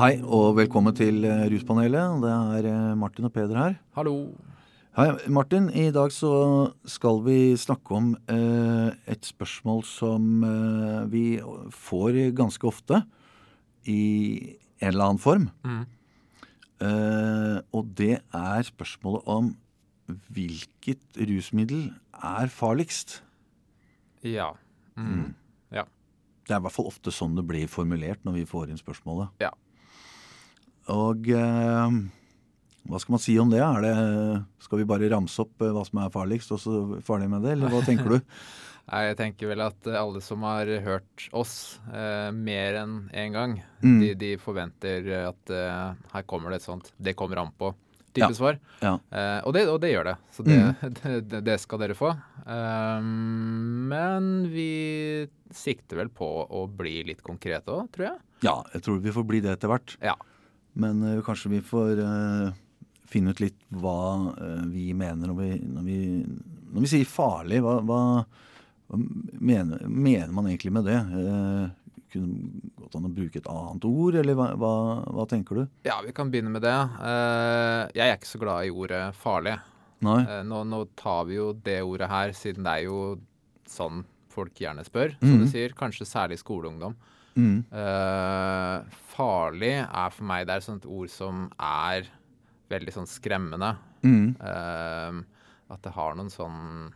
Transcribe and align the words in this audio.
Hei 0.00 0.14
og 0.24 0.54
velkommen 0.56 0.94
til 0.96 1.26
eh, 1.28 1.42
Ruspanelet. 1.52 2.22
Det 2.22 2.30
er 2.32 2.68
eh, 2.70 2.92
Martin 2.96 3.26
og 3.28 3.34
Peder 3.34 3.58
her. 3.58 3.74
Hallo. 3.92 4.30
Hei, 4.96 5.10
Martin. 5.28 5.66
I 5.76 5.90
dag 5.92 6.08
så 6.16 6.30
skal 6.88 7.20
vi 7.26 7.52
snakke 7.60 7.98
om 7.98 8.06
eh, 8.32 8.96
et 9.12 9.28
spørsmål 9.28 9.84
som 9.84 10.40
eh, 10.48 11.04
vi 11.12 11.24
får 11.82 12.16
ganske 12.32 12.64
ofte 12.64 13.02
i 13.84 14.00
en 14.80 14.88
eller 14.88 15.10
annen 15.10 15.20
form. 15.20 15.50
Mm. 15.68 15.84
Eh, 16.88 17.60
og 17.76 17.94
det 18.00 18.22
er 18.24 18.68
spørsmålet 18.72 19.28
om 19.36 19.54
hvilket 20.32 21.24
rusmiddel 21.28 21.90
er 22.16 22.48
farligst. 22.48 23.18
Ja. 24.24 24.54
Mm. 24.96 25.34
Ja. 25.68 25.84
Det 26.48 26.56
er 26.56 26.62
i 26.62 26.70
hvert 26.70 26.80
fall 26.80 26.88
ofte 26.88 27.12
sånn 27.12 27.36
det 27.36 27.50
blir 27.52 27.68
formulert 27.68 28.24
når 28.24 28.40
vi 28.40 28.48
får 28.48 28.72
inn 28.72 28.80
spørsmålet. 28.80 29.36
Ja. 29.44 29.52
Og 30.90 31.28
eh, 31.30 31.98
hva 32.90 32.98
skal 33.02 33.14
man 33.14 33.22
si 33.22 33.36
om 33.38 33.50
det? 33.52 33.60
Er 33.62 33.84
det? 33.84 33.94
Skal 34.64 34.80
vi 34.82 34.88
bare 34.88 35.10
ramse 35.12 35.42
opp 35.44 35.62
eh, 35.62 35.70
hva 35.74 35.84
som 35.86 36.00
er 36.02 36.10
farligst, 36.14 36.50
og 36.56 36.60
så 36.62 36.80
farlig 37.06 37.28
med 37.30 37.44
det? 37.46 37.52
Eller 37.58 37.70
hva 37.72 37.82
tenker 37.86 38.16
du? 38.16 38.18
Nei, 38.90 39.04
Jeg 39.06 39.18
tenker 39.20 39.50
vel 39.52 39.60
at 39.62 39.86
eh, 39.86 39.94
alle 40.00 40.18
som 40.24 40.42
har 40.48 40.66
hørt 40.82 41.28
oss 41.36 41.52
eh, 41.92 42.30
mer 42.34 42.80
enn 42.80 42.96
én 43.12 43.28
en 43.28 43.36
gang, 43.36 43.52
Mm. 43.80 44.00
de, 44.02 44.08
de 44.20 44.30
forventer 44.36 45.06
at 45.30 45.50
eh, 45.56 45.92
her 46.12 46.24
kommer 46.28 46.50
det 46.52 46.58
et 46.60 46.66
sånt 46.66 46.90
'det 47.00 47.14
kommer 47.16 47.38
an 47.40 47.52
på'-type 47.56 48.26
Ja. 48.26 48.32
svar. 48.36 48.58
Ja. 48.82 48.98
Eh, 49.12 49.40
og, 49.46 49.54
det, 49.54 49.62
og 49.72 49.78
det 49.80 49.92
gjør 49.94 50.04
det. 50.10 50.16
Så 50.34 50.42
det, 50.44 50.58
det, 51.30 51.40
det 51.46 51.56
skal 51.62 51.78
dere 51.80 51.94
få. 51.96 52.10
Um, 52.44 53.88
men 53.88 54.50
vi 54.52 55.28
sikter 55.54 55.96
vel 56.02 56.10
på 56.12 56.28
å 56.50 56.66
bli 56.68 57.00
litt 57.08 57.22
konkrete 57.22 57.72
òg, 57.72 57.88
tror 57.94 58.06
jeg. 58.10 58.18
ja, 58.44 58.56
jeg 58.74 58.82
tror 58.82 58.98
vi 59.00 59.12
får 59.14 59.24
bli 59.30 59.40
det 59.44 59.52
etter 59.56 59.68
hvert. 59.72 59.96
Ja. 60.02 60.16
Men 60.80 61.02
uh, 61.04 61.22
kanskje 61.24 61.52
vi 61.54 61.62
får 61.64 62.00
uh, 62.00 62.52
finne 63.10 63.34
ut 63.34 63.42
litt 63.42 63.58
hva 63.74 64.02
uh, 64.30 64.64
vi 64.70 64.90
mener 64.96 65.30
når 65.30 65.38
vi, 65.38 65.50
når 65.64 65.86
vi, 65.86 65.98
når 66.70 66.86
vi 66.86 66.92
sier 66.94 67.08
farlig. 67.08 67.60
Hva, 67.64 67.78
hva, 67.84 68.00
hva 68.90 69.00
mener, 69.38 69.84
mener 69.86 70.32
man 70.34 70.50
egentlig 70.50 70.74
med 70.74 70.88
det? 70.88 70.98
Kunne 72.10 72.62
gått 72.74 72.96
an 72.98 73.06
å 73.06 73.12
bruke 73.14 73.38
et 73.38 73.50
annet 73.50 73.84
ord, 73.86 74.16
eller 74.18 74.38
hva, 74.38 74.52
hva, 74.58 75.26
tenker 75.30 75.60
du? 75.60 75.66
Ja, 75.86 76.00
vi 76.02 76.14
kan 76.16 76.32
begynne 76.32 76.50
med 76.50 76.64
det. 76.66 76.78
Jeg 77.94 78.06
er 78.08 78.16
ikke 78.16 78.32
så 78.32 78.40
glad 78.42 78.66
i 78.66 78.72
ordet 78.74 79.04
'farlig'. 79.14 79.60
Nå, 80.00 80.62
nå 80.64 80.80
tar 80.98 81.28
vi 81.28 81.36
jo 81.36 81.52
det 81.52 81.76
ordet 81.84 82.08
her, 82.10 82.32
siden 82.34 82.66
det 82.66 82.72
er 82.72 82.88
jo 82.88 83.00
sånn 83.68 84.02
folk 84.30 84.58
gjerne 84.58 84.82
spør, 84.86 85.14
som 85.20 85.36
mm. 85.36 85.42
du 85.44 85.50
sier. 85.52 85.74
Kanskje 85.76 86.08
særlig 86.08 86.40
skoleungdom. 86.40 86.96
Mm. 87.38 87.60
Uh, 87.70 88.82
farlig 89.12 89.74
er 89.86 90.10
for 90.14 90.26
meg 90.26 90.46
det 90.48 90.54
er 90.56 90.62
et 90.62 90.66
sånt 90.66 90.86
ord 90.90 91.10
som 91.12 91.44
er 91.62 92.08
veldig 92.70 92.94
sånn 92.94 93.06
skremmende. 93.10 93.74
Mm. 94.02 94.32
Uh, 94.40 95.20
at 95.70 95.82
det 95.84 95.92
har 95.94 96.16
noen 96.18 96.30
sånn 96.32 96.90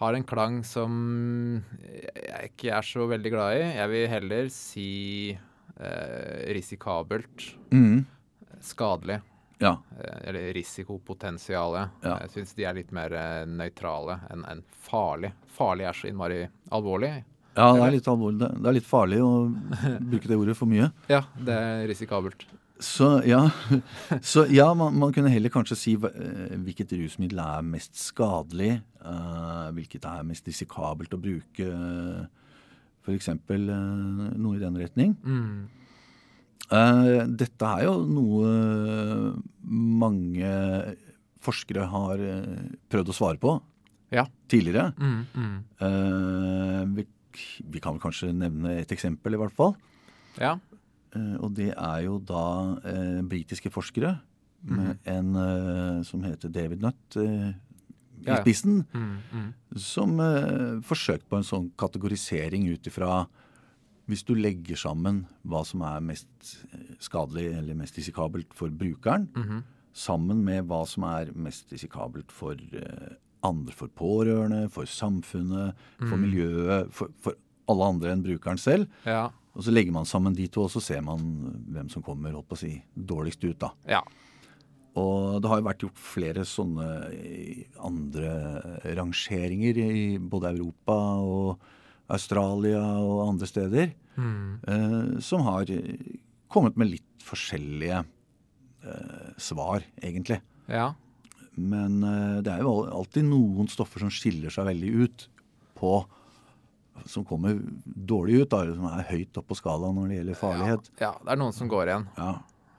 Har 0.00 0.12
en 0.16 0.24
klang 0.28 0.58
som 0.66 1.62
jeg 1.86 2.50
ikke 2.50 2.72
er 2.76 2.84
så 2.84 3.06
veldig 3.08 3.30
glad 3.32 3.54
i. 3.56 3.62
Jeg 3.78 3.88
vil 3.94 4.08
heller 4.12 4.48
si 4.52 4.90
uh, 5.32 6.52
risikabelt, 6.52 7.46
Mm. 7.72 8.04
skadelig. 8.60 9.22
Ja. 9.58 9.78
Eller 10.28 10.52
risikopotensialet. 10.52 11.88
Ja. 12.04 12.18
Jeg 12.26 12.30
syns 12.34 12.52
de 12.58 12.66
er 12.68 12.74
litt 12.76 12.92
mer 12.92 13.08
nøytrale 13.48 14.18
enn 14.30 14.44
enn 14.52 14.60
farlig. 14.84 15.30
Farlig 15.56 15.86
er 15.88 15.96
så 15.96 16.10
innmari 16.10 16.42
alvorlig. 16.76 17.24
Ja, 17.56 17.66
det 17.72 17.82
er 17.86 17.94
litt 17.96 18.08
alvorlig. 18.12 18.38
Det- 18.42 18.68
er 18.68 18.76
litt 18.76 18.86
farlig 18.88 19.18
å 19.24 19.30
bruke 20.10 20.28
det 20.28 20.36
ordet 20.38 20.56
for 20.58 20.68
mye. 20.70 20.90
Ja, 21.12 21.22
det 21.40 21.56
er 21.56 21.86
risikabelt. 21.88 22.44
Så 22.78 23.06
ja, 23.24 23.38
så, 24.20 24.44
ja 24.52 24.66
man, 24.76 24.98
man 25.00 25.12
kunne 25.16 25.30
heller 25.32 25.48
kanskje 25.54 25.76
si 25.80 25.94
eh, 25.96 26.56
hvilket 26.60 26.92
rusmiddel 26.92 27.40
er 27.40 27.62
mest 27.64 27.96
skadelig. 27.96 28.82
Uh, 29.00 29.70
hvilket 29.72 30.04
er 30.10 30.26
mest 30.28 30.44
risikabelt 30.50 31.14
å 31.16 31.20
bruke. 31.22 31.64
Uh, 31.70 32.26
F.eks. 33.06 33.28
Uh, 33.32 34.28
noe 34.36 34.56
i 34.58 34.60
den 34.60 34.76
retning. 34.76 35.14
Mm. 35.24 35.68
Uh, 36.66 37.22
dette 37.38 37.68
er 37.78 37.84
jo 37.86 38.00
noe 38.10 38.52
mange 39.62 40.50
forskere 41.46 41.84
har 41.92 42.18
eh, 42.18 42.64
prøvd 42.90 43.12
å 43.12 43.14
svare 43.14 43.38
på 43.38 43.52
Ja. 44.14 44.24
tidligere. 44.50 44.88
Mm, 44.98 45.20
mm. 45.34 45.52
Eh, 45.86 46.80
vi, 46.96 47.04
vi 47.64 47.80
kan 47.82 47.98
kanskje 48.02 48.32
nevne 48.32 48.78
et 48.80 48.92
eksempel, 48.92 49.34
i 49.34 49.40
hvert 49.40 49.54
fall. 49.56 49.76
Ja. 50.40 50.56
Eh, 51.14 51.36
og 51.40 51.54
det 51.56 51.72
er 51.74 52.00
jo 52.06 52.18
da 52.18 52.46
eh, 52.84 53.22
britiske 53.26 53.70
forskere 53.70 54.16
med 54.66 54.98
en 55.06 55.36
eh, 55.36 56.02
som 56.06 56.24
heter 56.26 56.50
David 56.50 56.82
Nutt 56.82 57.16
eh, 57.20 57.54
i 58.16 58.26
Ja, 58.26 58.38
ja. 58.38 58.42
spissen, 58.42 58.86
Mm, 58.92 59.18
mm. 59.32 59.54
som 59.76 60.20
eh, 60.20 60.80
forsøkte 60.82 61.28
på 61.28 61.36
en 61.36 61.44
sånn 61.44 61.70
kategorisering 61.78 62.64
ut 62.72 62.86
ifra 62.88 63.26
hvis 64.06 64.22
du 64.24 64.34
legger 64.34 64.78
sammen 64.78 65.26
hva 65.44 65.64
som 65.66 65.82
er 65.82 66.00
mest 66.00 66.28
eh, 66.72 66.96
skadelig 66.98 67.52
eller 67.58 67.74
mest 67.74 67.98
risikabelt 67.98 68.54
for 68.54 68.70
brukeren, 68.70 69.28
-hmm. 69.34 69.62
sammen 69.92 70.44
med 70.44 70.64
hva 70.64 70.86
som 70.86 71.04
er 71.04 71.32
mest 71.34 71.72
risikabelt 71.72 72.32
for 72.32 72.54
andre, 73.44 73.72
for 73.76 73.88
pårørende, 73.88 74.70
for 74.72 74.84
samfunnet, 74.86 75.74
for 75.98 76.16
miljøet, 76.20 76.88
for, 76.92 77.08
for 77.20 77.34
alle 77.68 77.84
andre 77.92 78.12
enn 78.14 78.22
brukeren 78.24 78.58
selv. 78.58 78.86
Ja. 79.04 79.28
Og 79.56 79.64
så 79.64 79.72
legger 79.72 79.92
man 79.92 80.04
sammen 80.04 80.34
de 80.36 80.46
to, 80.52 80.64
og 80.66 80.70
så 80.70 80.80
ser 80.84 81.00
man 81.02 81.20
hvem 81.72 81.88
som 81.90 82.02
kommer 82.02 82.32
holdt 82.36 82.48
på 82.48 82.56
å 82.58 82.60
si, 82.60 82.82
dårligst 82.96 83.44
ut. 83.48 83.58
da. 83.58 83.72
ja. 83.88 84.02
Og 84.96 85.42
det 85.44 85.48
har 85.50 85.58
jo 85.60 85.64
vært 85.66 85.82
gjort 85.84 85.98
flere 86.00 86.42
sånne 86.48 86.84
eh, 87.12 87.64
andre 87.84 88.30
rangeringer 88.96 89.76
i 89.82 90.16
både 90.16 90.54
Europa 90.54 90.94
og 91.20 91.58
Australia 92.08 92.80
og 93.02 93.28
andre 93.28 93.46
steder, 93.50 93.94
Mm. 94.16 94.60
eh, 94.66 95.20
som 95.20 95.42
har 95.44 95.68
eh, 95.68 95.98
kommet 96.48 96.78
med 96.80 96.88
litt 96.88 97.20
forskjellige 97.20 97.98
eh, 98.86 99.32
svar, 99.36 99.84
egentlig. 100.00 100.38
Ja. 100.72 100.94
Men 101.56 102.02
eh, 102.04 102.38
det 102.44 102.52
er 102.52 102.64
jo 102.64 102.84
alltid 102.84 103.26
noen 103.28 103.68
stoffer 103.72 104.04
som 104.04 104.12
skiller 104.12 104.52
seg 104.52 104.68
veldig 104.68 104.92
ut 105.02 105.26
på 105.76 105.92
Som 107.08 107.24
kommer 107.28 107.58
dårlig 107.84 108.42
ut, 108.42 108.50
da, 108.52 108.62
som 108.72 108.86
er 108.88 109.08
høyt 109.10 109.36
opp 109.36 109.50
på 109.50 109.56
skalaen 109.58 109.98
når 109.98 110.08
det 110.08 110.20
gjelder 110.20 110.38
farlighet. 110.40 110.92
ja. 111.00 111.10
Det 111.20 111.34
er 111.34 111.40
noen 111.40 111.52
som 111.56 111.68
går 111.68 111.90
igjen. 111.90 112.06
Ja. 112.16 112.30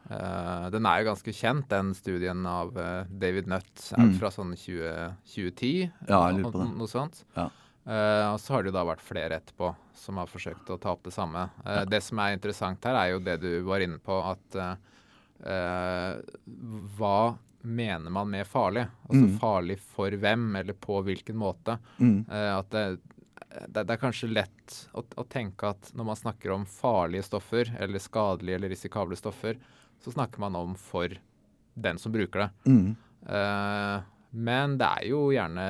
Uh, 0.07 0.69
den 0.71 0.87
er 0.87 1.01
jo 1.01 1.09
ganske 1.09 1.33
kjent, 1.35 1.67
den 1.69 1.91
studien 1.95 2.45
av 2.47 2.71
uh, 2.79 3.03
David 3.11 3.49
Nutt. 3.51 3.73
Mm. 3.99 4.13
fra 4.17 4.31
sånn 4.31 4.53
20, 4.55 5.17
2010, 5.27 5.71
Ja, 6.07 6.21
jeg 6.29 6.37
lurer 6.39 6.53
på 6.53 6.61
det. 6.63 6.67
noe 6.79 6.91
sånt. 6.91 7.21
Ja. 7.35 7.49
Uh, 7.87 8.33
og 8.33 8.39
så 8.41 8.55
har 8.55 8.63
det 8.63 8.71
jo 8.71 8.77
da 8.79 8.85
vært 8.87 9.03
flere 9.03 9.37
etterpå 9.37 9.73
som 9.99 10.17
har 10.21 10.31
forsøkt 10.31 10.71
å 10.71 10.79
ta 10.81 10.93
opp 10.95 11.03
det 11.05 11.13
samme. 11.15 11.49
Ja. 11.65 11.83
Det 11.87 11.99
som 12.05 12.19
er 12.23 12.37
interessant 12.37 12.87
her, 12.87 12.97
er 12.97 13.13
jo 13.13 13.19
det 13.23 13.37
du 13.43 13.51
var 13.67 13.83
inne 13.83 13.99
på, 14.01 14.17
at 14.31 14.61
hva 16.97 17.17
mener 17.61 18.13
man 18.13 18.29
med 18.29 18.47
farlig? 18.47 18.87
Altså 19.09 19.23
Mm. 19.25 19.37
farlig 19.39 19.79
for 19.79 20.11
hvem, 20.11 20.55
eller 20.55 20.73
på 20.73 21.01
hvilken 21.03 21.37
måte? 21.37 21.77
Mm. 21.99 22.25
Uh, 22.29 22.57
at 22.59 22.69
det, 22.71 22.83
det, 23.67 23.83
det 23.83 23.93
er 23.95 24.01
kanskje 24.01 24.29
lett 24.31 24.75
å, 24.93 25.03
å 25.15 25.23
tenke 25.27 25.69
at 25.73 25.91
når 25.95 26.05
man 26.11 26.15
snakker 26.19 26.51
om 26.53 26.65
farlige 26.65 27.23
stoffer, 27.23 27.71
eller 27.79 27.99
skadelige 27.99 28.55
eller 28.55 28.69
risikable 28.69 29.15
stoffer, 29.17 29.57
så 30.03 30.11
snakker 30.13 30.39
man 30.39 30.55
om 30.55 30.75
for 30.75 31.09
den 31.73 31.97
som 31.97 32.11
bruker 32.11 32.45
det. 32.45 32.49
Mm. 32.69 32.95
Uh, 33.27 34.01
men 34.31 34.77
det 34.77 34.85
er 34.85 35.07
jo 35.09 35.27
gjerne 35.33 35.67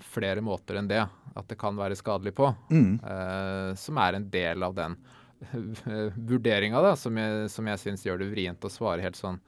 flere 0.00 0.40
måter 0.40 0.78
enn 0.80 0.88
det 0.88 1.02
at 1.36 1.48
det 1.50 1.58
kan 1.60 1.76
være 1.76 1.94
skadelig 1.98 2.32
på, 2.34 2.48
eh, 2.72 3.74
som 3.78 3.98
er 4.00 4.16
en 4.16 4.24
del 4.30 4.62
av 4.66 4.72
den 4.74 4.94
vurderinga 6.30 6.96
som 6.96 7.16
jeg, 7.20 7.50
som 7.50 7.68
jeg 7.70 7.80
syns 7.82 8.04
gjør 8.06 8.22
det 8.22 8.30
vrient 8.32 8.64
å 8.66 8.70
svare 8.72 9.04
helt 9.04 9.18
sånn 9.18 9.38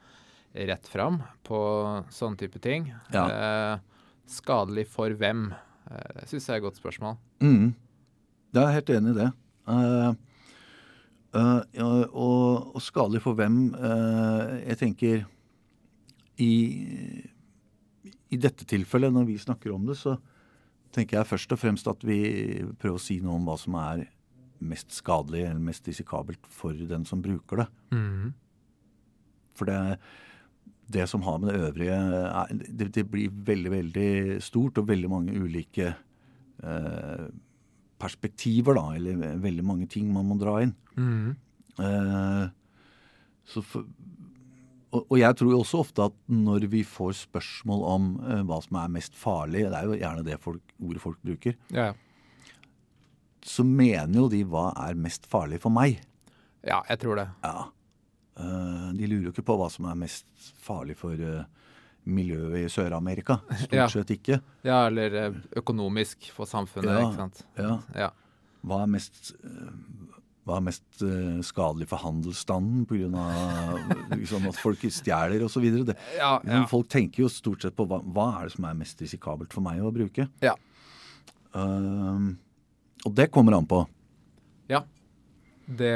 rett 0.52 0.88
fram 0.88 1.20
på 1.46 1.58
sånne 2.12 2.40
type 2.40 2.60
ting. 2.62 2.90
Ja. 3.14 3.24
Eh, 3.26 4.08
skadelig 4.28 4.86
for 4.92 5.12
hvem? 5.18 5.48
Eh, 5.88 6.10
det 6.18 6.28
syns 6.30 6.48
jeg 6.48 6.56
er 6.56 6.60
et 6.60 6.66
godt 6.66 6.80
spørsmål. 6.80 7.16
Mm. 7.44 7.72
Jeg 8.52 8.62
er 8.62 8.76
helt 8.76 8.92
enig 8.92 9.14
i 9.14 9.18
det. 9.20 9.28
Eh, 9.72 10.10
eh, 11.40 11.60
ja, 11.78 11.90
og, 12.12 12.74
og 12.76 12.84
skadelig 12.84 13.22
for 13.24 13.38
hvem? 13.38 13.62
Eh, 13.74 14.56
jeg 14.68 14.80
tenker 14.82 15.22
i, 16.42 16.52
I 18.32 18.40
dette 18.40 18.68
tilfellet, 18.68 19.12
når 19.14 19.28
vi 19.30 19.38
snakker 19.40 19.72
om 19.72 19.86
det, 19.88 19.96
så 20.00 20.18
tenker 20.92 21.18
jeg 21.18 21.30
først 21.30 21.54
og 21.54 21.60
fremst 21.60 21.88
at 21.88 22.02
vi 22.04 22.18
prøver 22.80 22.98
å 22.98 23.00
si 23.00 23.22
noe 23.24 23.38
om 23.38 23.48
hva 23.48 23.56
som 23.60 23.78
er 23.80 24.04
mest 24.62 24.92
skadelig 24.94 25.46
eller 25.46 25.64
mest 25.64 25.88
risikabelt 25.88 26.44
for 26.52 26.76
den 26.76 27.06
som 27.08 27.22
bruker 27.24 27.62
det. 27.62 27.66
For 29.56 29.68
det, 29.68 29.78
det 30.90 31.06
som 31.08 31.22
har 31.22 31.38
med 31.38 31.52
det 31.52 31.60
øvrige 31.68 31.98
det, 32.76 32.88
det 32.94 33.04
blir 33.10 33.30
veldig, 33.30 33.70
veldig 33.72 34.42
stort 34.42 34.78
og 34.78 34.88
veldig 34.88 35.08
mange 35.10 35.32
ulike 35.38 35.94
eh, 36.62 37.26
perspektiver, 38.02 38.74
da. 38.74 38.88
Eller 38.98 39.38
veldig 39.40 39.64
mange 39.64 39.86
ting 39.88 40.10
man 40.12 40.26
må 40.28 40.36
dra 40.40 40.58
inn. 40.64 40.74
Mm. 40.96 41.36
Eh, 41.78 42.48
Så 43.52 43.62
for, 43.66 43.84
og, 44.92 45.06
og 45.08 45.16
jeg 45.18 45.34
tror 45.38 45.50
jo 45.50 45.60
også 45.62 45.80
ofte 45.82 46.04
at 46.10 46.14
når 46.30 46.66
vi 46.70 46.82
får 46.86 47.14
spørsmål 47.24 47.84
om 47.94 48.08
eh, 48.22 48.42
hva 48.46 48.58
som 48.62 48.76
er 48.82 48.92
mest 48.92 49.14
farlig, 49.18 49.64
det 49.66 49.78
er 49.78 49.88
jo 49.88 49.96
gjerne 49.98 50.24
det 50.26 50.36
folk, 50.40 50.62
ordet 50.82 51.02
folk 51.02 51.18
bruker, 51.24 51.56
Ja, 51.74 51.88
ja. 51.90 51.94
så 53.42 53.64
mener 53.66 54.14
jo 54.20 54.28
de 54.30 54.44
hva 54.46 54.68
er 54.84 54.94
mest 54.94 55.24
farlig 55.26 55.58
for 55.64 55.70
meg. 55.74 55.98
ja, 56.62 56.82
jeg 56.88 56.98
tror 57.02 57.16
det. 57.18 57.28
Ja. 57.42 57.64
Eh, 58.38 58.92
de 58.96 59.06
lurer 59.10 59.26
jo 59.28 59.32
ikke 59.34 59.44
på 59.44 59.56
hva 59.60 59.68
som 59.70 59.84
er 59.90 59.98
mest 60.00 60.24
farlig 60.64 60.96
for 60.96 61.12
eh, 61.20 61.44
miljøet 62.08 62.64
i 62.64 62.68
Sør-Amerika. 62.72 63.40
Stort 63.66 63.76
Ja. 63.76 63.86
sett 63.92 64.10
ikke. 64.14 64.40
Ja, 64.66 64.86
eller 64.88 65.14
eh, 65.26 65.32
økonomisk 65.60 66.30
for 66.34 66.46
samfunnet, 66.48 66.90
Ja. 66.96 67.06
ikke 67.08 67.16
sant. 67.20 67.42
Ja. 67.58 67.78
Ja. 67.94 68.10
Hva 68.64 68.82
er 68.84 68.90
mest, 68.94 69.32
hva 70.46 70.56
er 70.56 70.64
mest 70.68 71.02
skadelig 71.46 71.88
for 71.90 71.98
handelsstanden 71.98 72.84
pga. 72.86 73.24
Liksom 74.20 74.46
at 74.48 74.58
folk 74.62 74.78
stjeler 74.86 75.42
osv.? 75.44 75.66
Ja, 76.16 76.40
ja. 76.46 76.60
Folk 76.70 76.88
tenker 76.88 77.24
jo 77.24 77.28
stort 77.28 77.62
sett 77.66 77.74
på 77.76 77.86
hva, 77.90 77.98
hva 78.02 78.28
er 78.40 78.46
det 78.48 78.54
som 78.56 78.64
er 78.70 78.78
mest 78.78 79.02
risikabelt 79.02 79.52
for 79.52 79.62
meg 79.66 79.82
å 79.82 79.90
bruke. 79.94 80.28
Ja. 80.42 80.54
Uh, 81.54 82.32
og 83.04 83.14
det 83.18 83.28
kommer 83.34 83.58
an 83.58 83.66
på. 83.68 83.82
ja. 84.70 84.82
Det, 85.72 85.92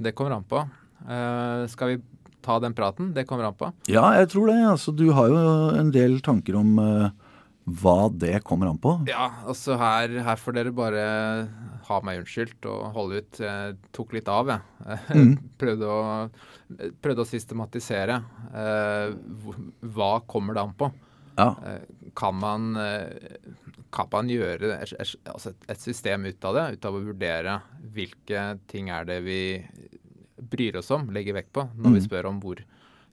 det 0.00 0.14
kommer 0.16 0.32
an 0.38 0.44
på. 0.48 0.62
Eh, 1.08 1.66
skal 1.70 1.94
vi 1.94 1.98
ta 2.44 2.58
den 2.60 2.74
praten? 2.74 3.14
Det 3.14 3.24
kommer 3.24 3.44
an 3.44 3.56
på. 3.56 3.72
Ja, 3.90 4.06
jeg 4.18 4.30
tror 4.32 4.50
det. 4.50 4.60
Altså, 4.66 4.92
du 4.96 5.10
har 5.16 5.28
jo 5.32 5.42
en 5.80 5.92
del 5.94 6.20
tanker 6.24 6.56
om 6.60 6.78
uh, 6.80 7.10
hva 7.80 7.98
det 8.12 8.40
kommer 8.46 8.70
an 8.70 8.80
på. 8.80 8.96
Ja, 9.10 9.30
altså 9.48 9.76
her, 9.80 10.20
her 10.24 10.40
får 10.40 10.56
dere 10.56 10.74
bare 10.74 11.04
ha 11.90 12.00
meg 12.06 12.22
unnskyldt 12.22 12.68
og 12.70 12.94
holde 12.96 13.20
ut. 13.20 13.42
Jeg 13.44 13.76
tok 13.96 14.16
litt 14.16 14.30
av, 14.32 14.54
jeg. 14.54 14.66
Mm. 15.10 15.32
prøvde, 15.60 15.86
å, 15.90 16.88
prøvde 17.02 17.24
å 17.24 17.28
systematisere. 17.28 18.20
Uh, 18.54 19.12
hva 19.96 20.12
kommer 20.30 20.56
det 20.56 20.64
an 20.64 20.76
på? 20.78 20.90
Ja. 21.40 21.54
Kan 22.18 22.36
man, 22.36 22.74
kan 23.94 24.08
man 24.12 24.28
gjøre 24.28 24.74
et, 24.74 24.90
altså 25.30 25.52
et, 25.54 25.62
et 25.72 25.80
system 25.80 26.26
ut 26.26 26.44
av 26.44 26.56
det? 26.56 26.64
Ut 26.74 26.88
av 26.90 26.98
å 26.98 27.00
vurdere 27.04 27.54
hvilke 27.94 28.42
ting 28.68 28.90
er 28.92 29.06
det 29.08 29.20
vi 29.24 29.38
bryr 30.50 30.76
oss 30.80 30.90
om, 30.94 31.08
legger 31.14 31.36
vekt 31.38 31.52
på, 31.56 31.64
når 31.76 31.96
vi 31.96 32.00
Mm. 32.00 32.06
spør 32.08 32.28
om 32.30 32.40
hvor 32.42 32.60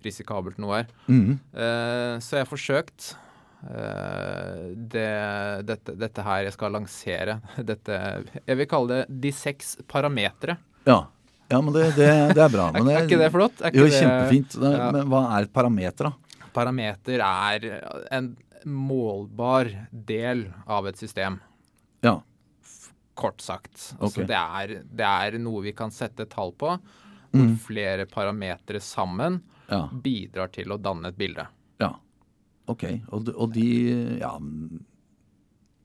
risikabelt 0.06 0.58
noe 0.62 0.84
er. 0.84 0.88
Mm. 1.10 1.40
Uh, 1.54 2.16
så 2.22 2.38
jeg 2.38 2.46
har 2.46 2.50
forsøkt. 2.52 3.16
Uh, 3.64 4.74
det, 4.94 5.08
dette, 5.66 5.96
dette 5.98 6.24
her 6.24 6.44
jeg 6.46 6.54
skal 6.54 6.76
lansere 6.76 7.40
dette 7.72 7.96
Jeg 8.46 8.58
vil 8.60 8.68
kalle 8.70 9.00
det 9.00 9.22
de 9.24 9.32
seks 9.34 9.72
parametere. 9.90 10.58
ja. 10.86 11.00
ja 11.50 11.62
men 11.64 11.74
det, 11.74 11.88
det, 11.98 12.10
det 12.38 12.44
er 12.46 12.52
bra. 12.54 12.68
Er, 12.76 12.84
Men 12.84 12.94
er 12.94 13.08
ikke 13.08 13.18
det 13.22 13.32
flott? 13.34 13.62
Er 13.66 13.74
Jo, 13.76 13.88
kjempefint. 13.90 14.58
Ja. 14.62 14.92
Men 14.94 15.10
hva 15.10 15.24
er 15.38 15.48
et 15.48 15.54
parameter, 15.56 16.12
da? 16.12 16.48
Parameter 16.54 17.22
er 17.26 17.68
en 18.14 18.36
målbar 18.68 19.70
del 19.92 20.48
av 20.68 20.88
et 20.90 20.98
system. 21.00 21.40
Ja. 22.06 22.20
Kort 23.18 23.42
sagt. 23.42 23.74
Altså 23.98 24.22
okay. 24.22 24.28
det, 24.30 24.38
er, 24.38 24.74
det 25.02 25.08
er 25.10 25.38
noe 25.42 25.64
vi 25.66 25.74
kan 25.78 25.90
sette 25.94 26.26
tall 26.30 26.52
på, 26.58 26.76
hvor 27.38 27.48
Mm. 27.48 27.58
flere 27.60 28.06
parametere 28.10 28.82
sammen 28.82 29.42
Ja. 29.70 29.88
bidrar 29.92 30.52
til 30.52 30.66
å 30.74 30.78
danne 30.82 31.08
et 31.08 31.18
bilde. 31.18 31.48
ja. 31.80 31.94
Ok. 32.68 32.84
Og 33.14 33.24
de, 33.26 33.32
og 33.34 33.54
de 33.54 34.18
Ja. 34.20 34.38
mm, 34.40 34.80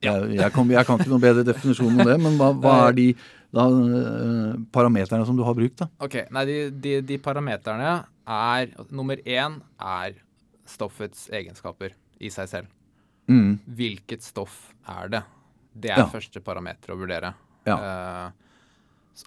Jeg, 0.03 0.35
jeg, 0.35 0.51
kan, 0.51 0.67
jeg 0.67 0.85
kan 0.85 0.97
ikke 0.99 1.07
noen 1.13 1.21
bedre 1.21 1.43
definisjon 1.47 1.93
om 1.97 2.05
det, 2.05 2.17
men 2.19 2.33
hva, 2.37 2.49
hva 2.59 2.89
er 2.89 2.93
de 2.97 3.05
da, 3.53 3.67
eh, 3.69 4.57
parameterne 4.73 5.25
som 5.25 5.37
du 5.37 5.43
har 5.47 5.53
brukt, 5.55 5.77
da? 5.79 5.87
Ok, 6.03 6.17
nei, 6.29 6.43
de, 6.45 6.57
de, 6.71 7.01
de 7.01 7.17
parameterne 7.23 8.05
er 8.27 8.67
Nummer 8.91 9.15
én 9.23 9.61
er 9.79 10.13
stoffets 10.65 11.29
egenskaper 11.31 11.91
i 12.19 12.27
seg 12.29 12.49
selv. 12.49 12.67
Mm. 13.29 13.59
Hvilket 13.79 14.21
stoff 14.21 14.73
er 14.89 15.07
det? 15.07 15.23
Det 15.73 15.91
er 15.91 15.99
Ja. 16.03 16.07
første 16.11 16.41
parameter 16.43 16.91
å 16.93 16.99
vurdere. 16.99 17.33
Ja. 17.65 17.77
Eh, 17.77 18.27
s- 18.27 18.42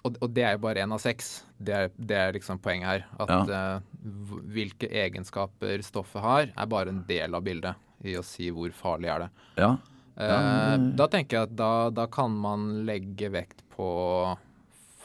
og, 0.03 0.17
og 0.21 0.31
det 0.35 0.43
er 0.43 0.55
jo 0.57 0.61
bare 0.65 0.81
én 0.83 0.91
av 0.93 0.99
seks. 0.99 1.43
Det 1.59 1.73
er, 1.73 1.91
det 1.97 2.17
er 2.17 2.33
liksom 2.35 2.59
poenget 2.59 2.87
her. 2.89 3.05
At 3.23 3.29
ja. 3.51 3.61
hv- 4.03 4.41
hvilke 4.55 4.89
egenskaper 4.91 5.83
stoffet 5.85 6.21
har, 6.25 6.49
er 6.57 6.65
bare 6.71 6.89
en 6.93 7.03
del 7.07 7.35
av 7.37 7.43
bildet 7.45 7.75
i 8.03 8.17
å 8.19 8.23
si 8.25 8.49
hvor 8.53 8.69
farlig 8.75 9.09
er 9.13 9.25
det. 9.25 9.29
Ja. 9.57 9.71
Eh, 10.17 10.27
Ja, 10.27 10.37
men- 10.77 10.95
da 10.97 11.07
tenker 11.07 11.37
jeg 11.37 11.43
at 11.49 11.55
da, 11.55 11.89
da 11.89 12.05
kan 12.07 12.31
man 12.35 12.85
legge 12.85 13.29
vekt 13.31 13.63
på 13.75 13.87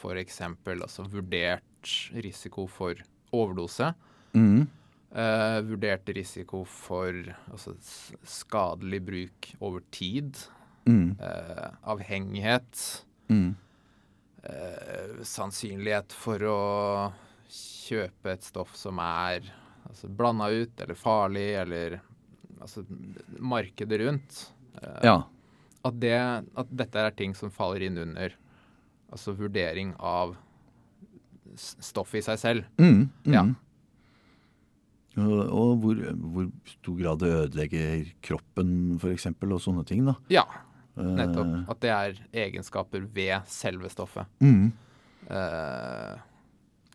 f.eks. 0.01 0.41
altså 0.65 1.05
vurdert 1.09 1.61
risiko 2.23 2.67
for 2.67 2.95
overdose. 3.33 3.93
Mm. 4.35 4.67
Uh, 5.13 5.59
vurdert 5.61 6.09
risiko 6.15 6.63
for 6.65 7.13
altså, 7.51 7.75
skadelig 8.25 8.99
bruk 9.05 9.51
over 9.61 9.81
tid. 9.93 10.35
Mm. 10.85 11.15
eh, 11.21 11.69
avhengighet. 11.87 13.05
Mm. 13.31 13.53
Eh, 14.43 15.19
sannsynlighet 15.23 16.13
for 16.15 16.43
å 16.49 16.59
kjøpe 17.53 18.33
et 18.33 18.45
stoff 18.45 18.75
som 18.79 18.99
er 19.03 19.45
altså, 19.87 20.07
blanda 20.09 20.49
ut 20.53 20.79
eller 20.83 20.97
farlig, 20.97 21.47
eller 21.63 21.99
altså, 22.61 22.85
markedet 23.39 23.99
rundt. 24.03 24.39
Eh, 24.81 24.99
Ja. 25.09 25.17
at, 25.83 25.99
det, 25.99 26.15
at 26.55 26.71
dette 26.71 26.99
er 26.99 27.11
ting 27.11 27.35
som 27.35 27.51
faller 27.51 27.83
inn 27.87 27.97
under 27.97 28.33
altså 29.13 29.35
vurdering 29.37 29.93
av 29.99 30.35
stoffet 31.59 32.23
i 32.23 32.25
seg 32.25 32.39
selv. 32.41 32.63
Mm. 32.81 33.09
Mm. 33.27 33.33
Ja. 33.35 33.43
Og, 35.21 35.75
hvor, 35.83 35.99
hvor 36.33 36.47
stor 36.65 36.95
grad 36.97 37.19
det 37.21 37.29
ødelegger 37.37 38.07
kroppen, 38.25 38.71
f.eks., 38.97 39.27
og 39.45 39.59
sånne 39.61 39.83
ting, 39.85 40.01
da. 40.07 40.15
Ja, 40.33 40.47
nettopp. 40.95 41.69
At 41.71 41.79
det 41.83 41.91
er 41.93 42.19
egenskaper 42.45 43.05
ved 43.15 43.47
selve 43.49 43.89
stoffet. 43.89 44.27
Mm. 44.43 44.71
Uh, 45.29 46.19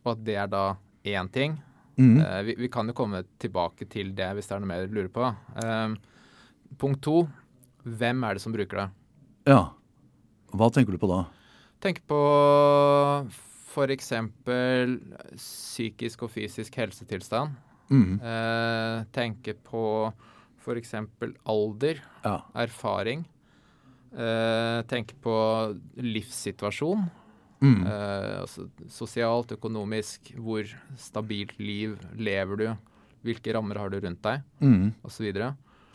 og 0.04 0.12
at 0.14 0.22
det 0.26 0.36
er 0.38 0.50
da 0.52 0.62
én 1.08 1.30
ting. 1.32 1.56
Mm. 1.98 2.20
Uh, 2.20 2.42
vi, 2.46 2.54
vi 2.60 2.68
kan 2.70 2.86
jo 2.86 2.94
komme 2.94 3.24
tilbake 3.42 3.88
til 3.90 4.12
det 4.14 4.28
hvis 4.36 4.46
det 4.50 4.54
er 4.56 4.62
noe 4.62 4.70
mer 4.70 4.86
du 4.86 4.94
lurer 4.98 5.10
på. 5.12 5.32
Uh, 5.58 5.96
punkt 6.78 7.02
to. 7.02 7.22
Hvem 7.88 8.24
er 8.28 8.36
det 8.36 8.44
som 8.44 8.54
bruker 8.54 8.84
det? 8.84 8.88
Ja. 9.48 9.62
Hva 10.52 10.68
tenker 10.72 10.92
du 10.94 11.00
på 11.00 11.08
da? 11.10 11.22
Tenk 11.82 12.00
på 12.10 12.18
f.eks. 13.28 14.12
psykisk 15.38 16.24
og 16.26 16.32
fysisk 16.34 16.78
helsetilstand. 16.80 17.54
Mm. 17.88 18.18
Eh, 18.20 19.04
tenke 19.14 19.54
på 19.64 19.82
f.eks. 20.60 20.94
alder, 21.48 22.02
Ja. 22.24 22.40
erfaring. 22.54 23.24
Eh, 24.18 24.82
tenke 24.90 25.14
på 25.22 25.34
livssituasjon. 26.02 27.04
Mm. 27.62 27.82
Eh, 27.86 28.34
altså 28.42 28.66
sosialt, 28.90 29.54
økonomisk. 29.54 30.32
Hvor 30.38 30.66
stabilt 30.98 31.58
liv 31.62 31.94
lever 32.18 32.62
du? 32.62 32.68
Hvilke 33.26 33.54
rammer 33.54 33.78
har 33.78 33.92
du 33.92 34.00
rundt 34.02 34.22
deg? 34.26 34.42
Mm. 34.62 34.90
Osv. 35.06 35.28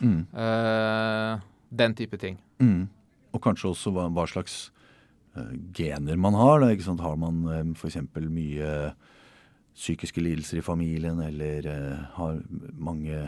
Mm. 0.00 0.22
Uh, 0.34 1.40
den 1.72 1.94
type 1.96 2.18
ting. 2.20 2.36
Mm. 2.60 2.88
Og 3.32 3.42
kanskje 3.42 3.70
også 3.70 3.92
hva, 3.94 4.08
hva 4.12 4.26
slags 4.28 4.68
uh, 5.36 5.52
gener 5.76 6.20
man 6.20 6.36
har. 6.36 6.64
Da? 6.64 6.96
Har 7.04 7.16
man 7.20 7.44
um, 7.48 7.72
f.eks. 7.76 8.00
mye 8.28 8.72
psykiske 9.74 10.22
lidelser 10.22 10.60
i 10.60 10.64
familien, 10.64 11.18
eller 11.24 11.66
har 12.14 12.36
mange 12.78 13.24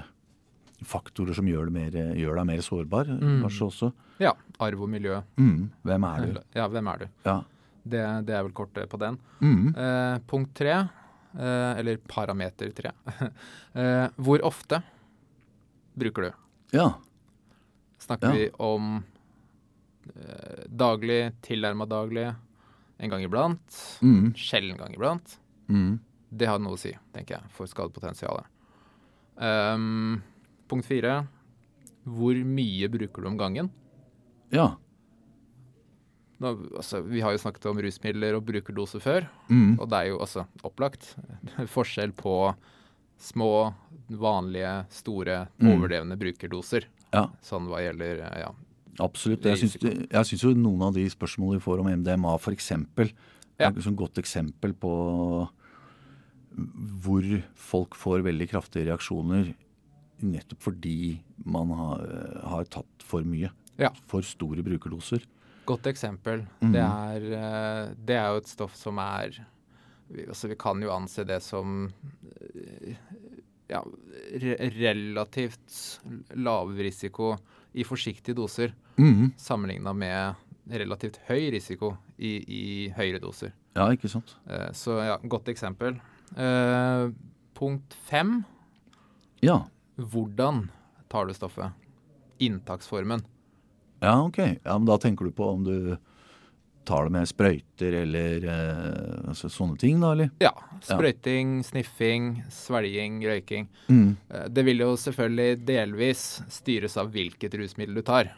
faktorer 0.84 1.34
som 1.34 1.46
gjør, 1.48 1.70
det 1.70 1.72
mer, 1.72 1.90
gjør 2.16 2.36
deg 2.36 2.46
mer 2.46 2.58
sårbar, 2.64 3.06
Mm. 3.06 3.42
kanskje 3.42 3.66
også. 3.70 3.92
Ja. 4.20 4.32
Arv 4.60 4.82
og 4.82 4.88
miljø. 4.88 5.22
Mm. 5.38 5.70
Hvem 5.84 6.04
er 6.04 6.26
du? 6.34 6.40
Ja, 6.54 6.68
hvem 6.68 6.88
er 6.92 6.98
du? 6.98 7.06
Ja. 7.24 7.42
Det, 7.86 8.02
det 8.26 8.34
er 8.34 8.42
vel 8.42 8.52
kort 8.52 8.74
på 8.74 8.98
den. 8.98 9.18
Mm. 9.40 9.74
Eh, 9.76 10.18
punkt 10.26 10.54
tre, 10.54 10.88
eh, 11.38 11.78
eller 11.78 11.96
parameter 12.08 12.72
tre. 12.74 12.90
eh, 13.74 14.08
hvor 14.18 14.40
ofte 14.42 14.82
bruker 15.96 16.22
du? 16.22 16.32
ja. 16.72 16.94
Snakker 17.98 18.28
Ja. 18.28 18.32
vi 18.34 18.50
om 18.58 19.02
eh, 20.14 20.64
daglig, 20.68 21.32
tilnærma 21.42 21.86
daglig, 21.88 22.34
en 22.98 23.10
gang 23.10 23.22
iblant, 23.24 23.98
Mm. 24.02 24.34
sjelden 24.36 24.76
gang 24.78 24.92
iblant? 24.94 25.38
Mm. 25.68 25.98
Det 26.30 26.46
har 26.46 26.58
noe 26.58 26.74
å 26.74 26.78
si, 26.78 26.92
tenker 27.14 27.36
jeg, 27.40 27.50
for 27.50 27.66
skadepotensialet. 27.66 28.44
Um, 29.38 30.22
punkt 30.68 30.86
fire. 30.88 31.26
Hvor 32.06 32.38
mye 32.46 32.88
bruker 32.92 33.22
du 33.22 33.28
om 33.32 33.38
gangen? 33.40 33.70
Ja. 34.54 34.76
Nå, 36.38 36.50
altså, 36.76 37.00
vi 37.02 37.22
har 37.24 37.32
jo 37.32 37.40
snakket 37.40 37.64
om 37.70 37.78
rusmidler 37.80 38.36
og 38.36 38.44
brukerdose 38.46 39.00
før, 39.00 39.26
Mm. 39.48 39.78
og 39.80 39.88
det 39.88 39.96
er 40.02 40.08
jo 40.10 40.18
også 40.20 40.46
opplagt 40.68 41.14
forskjell 41.74 42.12
på 42.12 42.54
små, 43.18 43.74
vanlige, 44.10 44.86
store, 44.92 45.48
Mm. 45.58 45.70
overdrevne 45.72 46.18
brukerdoser. 46.20 46.84
Ja. 47.12 47.28
Sånn 47.42 47.66
hva 47.70 47.80
gjelder 47.80 48.20
eh, 48.26 48.40
ja. 48.44 48.50
Absolutt. 49.00 49.42
Jeg 49.44 49.56
syns, 49.58 50.42
jo 50.42 50.52
noen 50.54 50.82
av 50.82 50.94
de 50.94 51.04
spørsmålene 51.08 51.58
vi 51.58 51.64
får 51.64 51.80
om 51.80 51.88
MDMA 51.88 52.34
f.eks. 52.38 52.70
Ja. 53.58 53.68
er 53.70 53.72
et 53.72 53.96
godt 53.96 54.18
eksempel 54.20 54.72
på 54.74 55.48
hvor 57.04 57.26
folk 57.54 57.94
får 57.96 58.22
veldig 58.24 58.48
kraftige 58.50 58.86
reaksjoner 58.88 59.54
nettopp 60.22 60.62
fordi 60.62 61.18
man 61.44 61.70
har, 61.76 62.04
har 62.44 62.64
tatt 62.64 63.02
for 63.04 63.22
mye. 63.26 63.50
Ja. 63.78 63.90
For 64.08 64.22
store 64.24 64.62
brukerdoser. 64.64 65.24
Godt 65.66 65.86
eksempel. 65.90 66.46
Mhm. 66.62 66.72
Det, 66.72 66.82
er, 66.86 67.26
eh, 67.36 67.94
det 68.06 68.16
er 68.16 68.28
jo 68.32 68.40
et 68.44 68.48
stoff 68.48 68.74
som 68.78 68.98
er 69.02 69.42
altså 70.28 70.46
vi 70.48 70.54
kan 70.54 70.78
jo 70.80 70.92
anse 70.94 71.24
det 71.26 71.40
som 71.42 71.88
eh, 72.54 72.94
ja, 73.68 73.80
relativt 74.78 76.00
lav 76.38 76.70
risiko 76.78 77.32
i 77.74 77.84
forsiktige 77.84 78.34
doser, 78.38 78.72
Mhm. 78.96 79.32
sammenligna 79.36 79.92
med 79.92 80.34
relativt 80.70 81.18
høy 81.28 81.50
risiko 81.52 81.96
i, 82.18 82.38
i 82.48 82.88
høyere 82.96 83.20
doser. 83.20 83.52
Ja, 83.76 83.90
ikke 83.92 84.08
sant. 84.08 84.36
Eh, 84.48 84.70
så 84.72 84.96
ja, 85.04 85.16
godt 85.28 85.48
eksempel. 85.52 85.98
Eh, 86.36 87.10
punkt 87.54 87.94
fem. 88.06 88.44
Ja. 89.42 89.64
Hvordan 89.96 90.68
tar 91.08 91.26
du 91.26 91.34
stoffet? 91.34 91.72
Inntaksformen. 92.38 93.24
Ja, 94.00 94.18
ok. 94.26 94.38
Ja, 94.38 94.76
men 94.78 94.84
Da 94.86 94.98
tenker 94.98 95.24
du 95.24 95.32
på 95.32 95.48
om 95.54 95.64
du 95.64 95.96
tar 96.86 97.04
det 97.08 97.10
med 97.16 97.26
sprøyter 97.26 97.92
eller 98.04 98.44
eh, 98.46 99.28
altså 99.32 99.48
sånne 99.50 99.74
ting, 99.80 99.98
da, 100.00 100.12
eller? 100.14 100.28
Ja. 100.38 100.52
Sprøyting, 100.86 101.56
sniffing, 101.66 102.28
svelging, 102.52 103.16
røyking. 103.26 103.66
Mm. 103.90 104.12
Eh, 104.30 104.44
Det 104.54 104.62
vil 104.68 104.84
jo 104.84 104.92
selvfølgelig 105.00 105.64
delvis 105.66 106.22
styres 106.60 106.94
av 107.00 107.10
hvilket 107.10 107.56
rusmiddel 107.58 107.98
du 107.98 108.02
tar. 108.06 108.30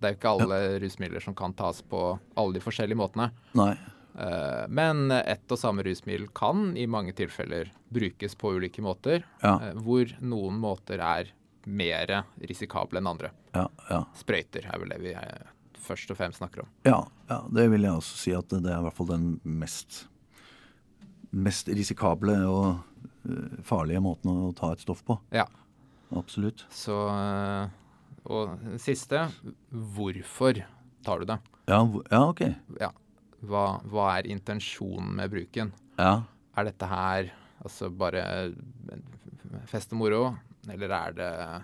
Det 0.00 0.08
er 0.08 0.16
jo 0.16 0.18
ikke 0.18 0.32
alle 0.34 0.58
rusmidler 0.82 1.22
som 1.22 1.34
kan 1.38 1.54
tas 1.54 1.78
på 1.86 2.00
alle 2.34 2.56
de 2.58 2.64
forskjellige 2.64 2.98
måtene. 2.98 3.30
Nei. 3.54 3.76
Eh, 4.18 4.66
Men 4.68 5.10
ett 5.10 5.50
og 5.52 5.58
samme 5.58 5.82
rusmiddel 5.86 6.28
kan 6.34 6.76
i 6.76 6.86
mange 6.86 7.12
tilfeller 7.16 7.70
brukes 7.92 8.34
på 8.34 8.54
ulike 8.58 8.82
måter, 8.84 9.24
Ja. 9.42 9.54
eh, 9.60 9.72
hvor 9.74 10.04
noen 10.20 10.58
måter 10.60 11.00
er 11.00 11.30
mer 11.66 12.24
risikable 12.40 12.98
enn 12.98 13.06
andre. 13.06 13.30
Ja, 13.54 13.68
ja. 13.90 14.04
Sprøyter 14.14 14.66
er 14.72 14.78
vel 14.78 14.88
det 14.88 15.00
vi 15.00 15.12
eh, 15.14 15.46
først 15.78 16.10
og 16.10 16.16
fremst 16.18 16.38
snakker 16.42 16.62
om. 16.62 16.68
Ja, 16.84 17.06
ja, 17.28 17.40
det 17.50 17.70
vil 17.70 17.82
jeg 17.82 17.92
også 17.92 18.16
si 18.18 18.32
at 18.32 18.48
det 18.48 18.66
er 18.70 18.78
i 18.80 18.82
hvert 18.82 18.94
fall 18.96 19.06
den 19.06 19.40
mest, 19.44 20.06
mest 21.32 21.68
risikable 21.68 22.34
og 22.46 22.82
farlige 23.62 24.00
måten 24.02 24.30
å 24.32 24.52
ta 24.54 24.72
et 24.72 24.80
stoff 24.82 25.04
på. 25.06 25.18
Ja. 25.32 25.46
Absolutt. 26.14 26.66
Så 26.70 26.92
Og 28.24 28.58
siste 28.78 29.24
hvorfor 29.72 30.60
tar 31.04 31.18
du 31.18 31.24
det? 31.26 31.38
Ja, 31.66 31.80
ja 32.10 32.20
ok. 32.28 32.42
Ja. 32.78 32.90
Hva, 33.42 33.80
hva 33.90 34.08
er 34.20 34.28
intensjonen 34.30 35.16
med 35.18 35.30
bruken? 35.32 35.72
Ja. 35.98 36.22
Er 36.56 36.68
dette 36.68 36.86
her 36.86 37.30
altså 37.64 37.88
bare 37.94 38.22
fest 39.70 39.92
og 39.94 39.98
moro, 40.02 40.22
eller 40.70 40.92
er 40.94 41.14
det 41.18 41.30
eh, 41.36 41.60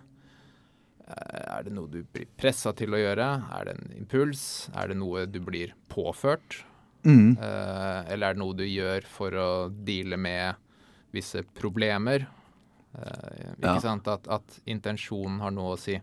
er 1.08 1.64
det 1.66 1.72
noe 1.74 1.88
du 1.90 2.00
blir 2.12 2.26
pressa 2.38 2.72
til 2.76 2.94
å 2.94 3.00
gjøre? 3.00 3.28
Er 3.58 3.68
det 3.70 3.76
en 3.78 3.94
impuls? 3.98 4.42
Er 4.76 4.90
det 4.92 4.98
noe 5.00 5.24
du 5.30 5.38
blir 5.44 5.74
påført? 5.90 6.60
Mm. 7.06 7.36
Eh, 7.38 8.00
eller 8.12 8.26
er 8.32 8.34
det 8.36 8.42
noe 8.42 8.56
du 8.58 8.64
gjør 8.66 9.06
for 9.08 9.38
å 9.38 9.48
deale 9.70 10.18
med 10.20 10.58
visse 11.14 11.42
problemer? 11.56 12.26
Eh, 12.98 13.54
ikke 13.56 13.74
Ja. 13.76 13.80
sant? 13.80 14.08
At, 14.08 14.28
at 14.28 14.58
intensjonen 14.66 15.40
har 15.40 15.54
noe 15.54 15.76
å 15.76 15.80
si. 15.80 15.96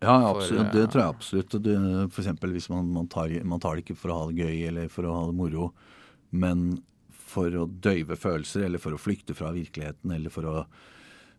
Ja, 0.00 0.14
absolutt. 0.30 0.66
For. 0.66 0.76
Det 0.76 0.82
eh, 0.82 0.90
tror 0.92 1.02
jeg 1.02 1.14
absolutt. 1.14 1.56
Du, 1.62 1.72
for 2.10 2.22
eksempel 2.22 2.54
hvis 2.56 2.68
man, 2.72 2.92
man, 2.94 3.08
tar, 3.12 3.32
man 3.44 3.60
tar 3.60 3.76
det 3.76 3.84
ikke 3.84 3.98
for 4.00 4.12
å 4.12 4.20
ha 4.20 4.28
det 4.30 4.46
gøy 4.46 4.68
eller 4.70 4.92
for 4.92 5.08
å 5.08 5.16
ha 5.18 5.24
det 5.28 5.36
moro, 5.36 5.70
men 6.30 6.70
for 7.30 7.54
å 7.60 7.66
døyve 7.68 8.16
følelser 8.18 8.66
eller 8.66 8.82
for 8.82 8.96
å 8.96 9.00
flykte 9.00 9.36
fra 9.38 9.52
virkeligheten 9.54 10.14
eller 10.16 10.32
for 10.34 10.48
å 10.50 10.54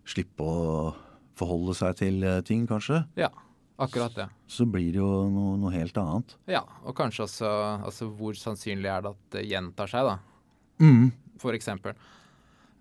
slippe 0.07 0.45
å 0.45 0.91
forholde 1.39 1.75
seg 1.77 1.97
til 1.99 2.21
eh, 2.27 2.41
ting, 2.45 2.67
kanskje, 2.69 3.01
Ja, 3.19 3.31
akkurat 3.81 4.15
det. 4.15 4.27
så 4.51 4.67
blir 4.69 4.91
det 4.93 5.01
jo 5.01 5.09
noe, 5.31 5.57
noe 5.59 5.73
helt 5.73 5.97
annet. 5.97 6.37
Ja, 6.51 6.63
og 6.85 6.95
kanskje 6.97 7.25
også 7.25 7.51
altså, 7.81 8.11
hvor 8.17 8.37
sannsynlig 8.37 8.91
er 8.91 9.05
det 9.05 9.13
at 9.15 9.37
det 9.37 9.45
gjentar 9.49 9.91
seg, 9.91 10.11
da? 10.11 10.19
Mm. 10.81 11.11
for 11.41 11.53
eksempel. 11.57 11.97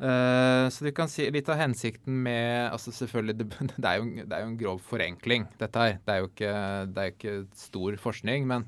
Eh, 0.00 0.66
så 0.72 0.86
du 0.86 0.94
kan 0.96 1.10
si 1.12 1.26
litt 1.28 1.48
av 1.52 1.58
hensikten 1.60 2.22
med 2.24 2.70
altså 2.70 2.92
Selvfølgelig, 2.96 3.36
det, 3.36 3.46
det, 3.76 3.84
er 3.84 3.98
jo, 4.00 4.06
det 4.24 4.32
er 4.32 4.44
jo 4.44 4.50
en 4.50 4.60
grov 4.60 4.82
forenkling, 4.86 5.46
dette 5.60 5.86
her. 5.86 5.98
Det 6.06 6.14
er 6.14 6.22
jo 6.22 6.30
ikke, 6.30 6.52
det 6.88 7.04
er 7.04 7.14
ikke 7.14 7.36
stor 7.66 7.98
forskning. 8.00 8.48
Men 8.48 8.66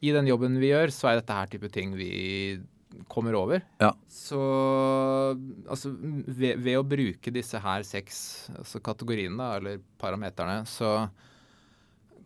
i 0.00 0.14
den 0.16 0.30
jobben 0.30 0.56
vi 0.60 0.72
gjør, 0.72 0.92
så 0.94 1.10
er 1.10 1.20
dette 1.20 1.36
her 1.36 1.50
type 1.52 1.68
ting 1.74 1.92
vi 1.98 2.12
kommer 3.12 3.36
over. 3.38 3.62
Ja. 3.78 3.92
Så 4.10 4.40
altså 5.68 5.92
ved, 5.94 6.58
ved 6.58 6.80
å 6.80 6.86
bruke 6.86 7.32
disse 7.34 7.60
her 7.62 7.84
seks 7.86 8.22
altså 8.56 8.80
kategoriene, 8.82 9.52
eller 9.60 9.84
parameterne, 10.00 10.64
så 10.66 11.10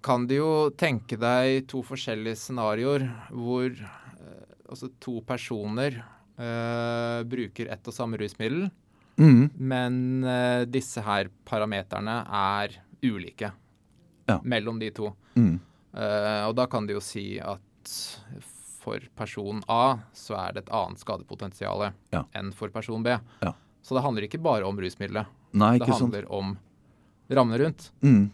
kan 0.04 0.26
du 0.28 0.36
jo 0.36 0.52
tenke 0.76 1.18
deg 1.20 1.66
to 1.70 1.80
forskjellige 1.84 2.36
scenarioer 2.36 3.06
hvor 3.32 3.70
eh, 3.72 4.48
altså 4.68 4.90
to 5.02 5.18
personer 5.26 6.02
eh, 6.38 7.22
bruker 7.28 7.70
ett 7.72 7.86
og 7.88 7.94
samme 7.94 8.18
rusmiddel, 8.20 8.70
Mm. 9.16 9.50
men 9.62 10.24
uh, 10.26 10.64
disse 10.66 10.98
her 11.00 11.28
parameterne 11.46 12.16
er 12.26 12.72
ulike 13.06 13.52
Ja. 14.26 14.40
mellom 14.42 14.80
de 14.80 14.88
to. 14.90 15.12
Mm. 15.36 15.60
Uh, 15.94 16.48
og 16.48 16.56
da 16.56 16.66
kan 16.66 16.84
du 16.88 16.94
jo 16.94 17.00
si 17.00 17.38
at 17.38 17.92
for 18.80 18.98
person 19.14 19.62
A 19.70 19.98
så 20.12 20.34
er 20.48 20.52
det 20.56 20.64
et 20.64 20.72
annet 20.74 20.98
skadepotensial 20.98 21.92
Ja. 22.10 22.24
enn 22.34 22.50
for 22.52 22.68
person 22.74 23.04
B. 23.04 23.14
Ja. 23.40 23.52
Så 23.82 23.94
det 23.94 24.02
handler 24.02 24.22
ikke 24.26 24.42
bare 24.42 24.66
om 24.66 24.76
rusmiddelet. 24.76 25.26
Nei, 25.52 25.78
Det 25.78 25.86
handler 25.88 26.26
om 26.32 26.58
rammene 27.30 27.58
rundt. 27.62 27.90
Mm. 28.02 28.30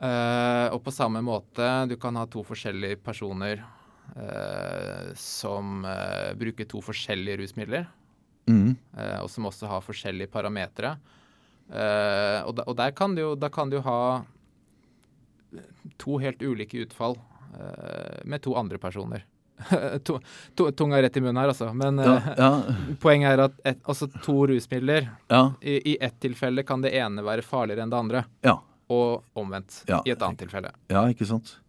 Uh, 0.00 0.72
og 0.72 0.82
på 0.82 0.90
samme 0.90 1.20
måte, 1.22 1.88
du 1.88 1.96
kan 1.96 2.16
ha 2.16 2.24
to 2.24 2.42
forskjellige 2.42 2.96
personer 3.04 3.60
som 5.16 5.84
eh, 5.88 6.34
bruker 6.36 6.64
to 6.68 6.80
forskjellige 6.84 7.38
rusmidler, 7.42 7.86
Mm. 8.50 8.72
eh, 8.98 9.18
og 9.22 9.28
som 9.30 9.44
også 9.46 9.68
har 9.70 9.80
forskjellige 9.86 10.26
parametere. 10.32 10.96
Eh, 11.70 12.40
og, 12.42 12.56
da, 12.58 12.64
og 12.66 12.74
der 12.76 12.90
kan 12.90 13.14
du 13.14 13.20
jo, 13.22 13.28
da 13.38 13.48
kan 13.54 13.70
du 13.70 13.76
ha 13.80 14.24
to 16.02 16.16
helt 16.18 16.42
ulike 16.42 16.80
utfall 16.82 17.14
eh, 17.54 18.18
med 18.24 18.42
to 18.42 18.54
andre 18.58 18.78
personer. 18.82 19.22
to, 20.04 20.16
to, 20.58 20.70
tunga 20.74 20.98
rett 21.04 21.16
i 21.16 21.22
munnen 21.22 21.38
her, 21.38 21.52
altså. 21.52 21.70
Men 21.76 21.98
Ja, 22.02 22.16
eh, 22.16 22.28
ja, 22.38 22.50
poenget 23.04 23.36
er 23.36 23.44
at 23.46 23.60
et, 23.64 23.80
altså 23.86 24.08
to 24.24 24.40
rusmidler 24.50 25.06
ja, 25.30 25.42
i, 25.62 25.78
I 25.94 25.96
ett 26.02 26.18
tilfelle 26.24 26.64
kan 26.66 26.82
det 26.82 26.94
ene 26.98 27.22
være 27.22 27.44
farligere 27.46 27.84
enn 27.86 27.92
det 27.94 28.00
andre, 28.00 28.24
ja, 28.42 28.56
og 28.90 29.22
omvendt 29.38 29.84
i 30.02 30.10
et 30.12 30.18
annet 30.22 30.42
tilfelle. 30.42 30.74
ja, 30.90 31.06
ikke 31.14 31.28
sant. 31.30 31.60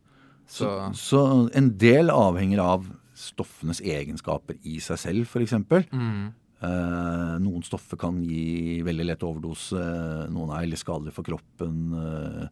Så, 0.47 0.69
Så 0.93 1.49
en 1.55 1.77
del 1.77 2.09
avhenger 2.13 2.59
av 2.59 2.85
stoffenes 3.15 3.79
egenskaper 3.81 4.57
i 4.63 4.79
seg 4.83 4.97
selv, 4.99 5.27
f.eks. 5.27 5.53
mm, 5.91 6.31
Eh, 6.63 7.39
noen 7.43 7.59
stoffer 7.67 7.97
kan 7.99 8.21
gi 8.23 8.77
veldig 8.87 9.05
lett 9.09 9.23
overdose. 9.27 9.75
eh, 9.75 10.29
Noen 10.31 10.53
er 10.55 10.61
veldig 10.63 10.77
skadelige 10.79 11.11
for 11.17 11.23
kroppen. 11.27 11.73
eh, 11.93 12.47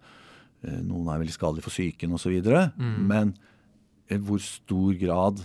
eh, 0.67 0.81
noen 0.83 1.07
er 1.07 1.19
veldig 1.21 1.31
skadelige 1.37 1.63
for 1.63 1.71
psyken 1.71 2.11
osv. 2.11 2.41
Mm. 2.75 3.07
Men 3.07 3.31
i 4.11 4.17
hvor 4.17 4.41
stor 4.43 4.93
grad 4.99 5.39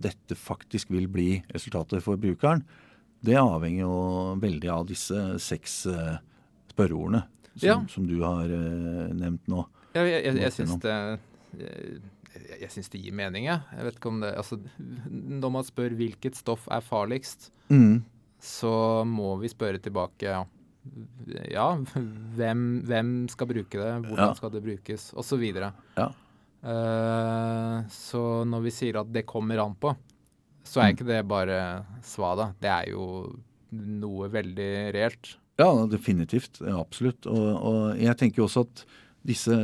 dette 0.00 0.36
faktisk 0.38 0.90
vil 0.94 1.08
bli 1.08 1.42
resultatet 1.52 2.00
for 2.00 2.16
brukeren, 2.16 2.62
det 3.24 3.34
avhenger 3.34 3.80
jo 3.88 4.38
veldig 4.38 4.70
av 4.70 4.86
disse 4.86 5.18
seks 5.42 5.86
eh, 5.86 6.16
spørreordene 6.70 7.24
som, 7.56 7.66
Ja. 7.66 7.84
som 7.88 8.06
du 8.06 8.20
har 8.22 8.44
eh, 8.44 9.12
nevnt 9.18 9.48
nå. 9.48 9.66
ja, 9.96 10.02
jeg, 10.06 10.24
jeg, 10.24 10.36
jeg 10.42 10.52
syns 10.52 10.78
det 10.80 11.18
jeg, 11.58 12.00
jeg, 12.60 12.70
syns 12.72 12.88
det 12.92 13.02
gir 13.04 13.12
mening, 13.14 13.44
jeg. 13.50 13.60
Jeg 13.76 13.84
vet 13.88 13.98
ikke 13.98 14.08
om 14.12 14.20
det 14.24 14.30
Altså, 14.40 14.58
når 15.10 15.52
man 15.58 15.64
spør 15.68 15.94
hvilket 15.98 16.36
stoff 16.38 16.68
er 16.72 16.80
farligst, 16.84 17.50
Mm. 17.72 18.02
så 18.40 19.04
må 19.08 19.38
vi 19.40 19.48
spørre 19.48 19.78
tilbake 19.80 20.26
ja, 20.28 20.42
ja 21.50 21.66
hvem, 22.36 22.82
hvem 22.88 23.12
skal 23.32 23.46
bruke 23.48 23.78
det, 23.78 23.92
hvordan 24.08 24.28
Ja. 24.28 24.34
skal 24.34 24.50
det 24.50 24.62
brukes, 24.64 25.12
osv. 25.14 25.44
Ja. 25.96 26.08
Uh, 26.62 27.82
så 27.90 28.20
når 28.46 28.62
vi 28.66 28.70
sier 28.74 29.00
at 29.00 29.12
det 29.12 29.24
kommer 29.26 29.58
an 29.64 29.74
på, 29.80 29.94
så 30.64 30.82
er 30.82 30.92
ikke 30.94 31.06
det 31.08 31.22
bare 31.26 31.84
svada. 32.06 32.52
Det 32.62 32.70
er 32.70 32.90
jo 32.92 33.06
noe 33.72 34.28
veldig 34.30 34.68
reelt. 34.94 35.32
Ja, 35.58 35.70
definitivt. 35.90 36.60
Absolutt. 36.62 37.26
Og, 37.26 37.48
og 37.62 37.80
jeg 38.00 38.14
tenker 38.20 38.42
jo 38.42 38.46
også 38.48 38.62
at 38.68 38.84
disse 39.26 39.56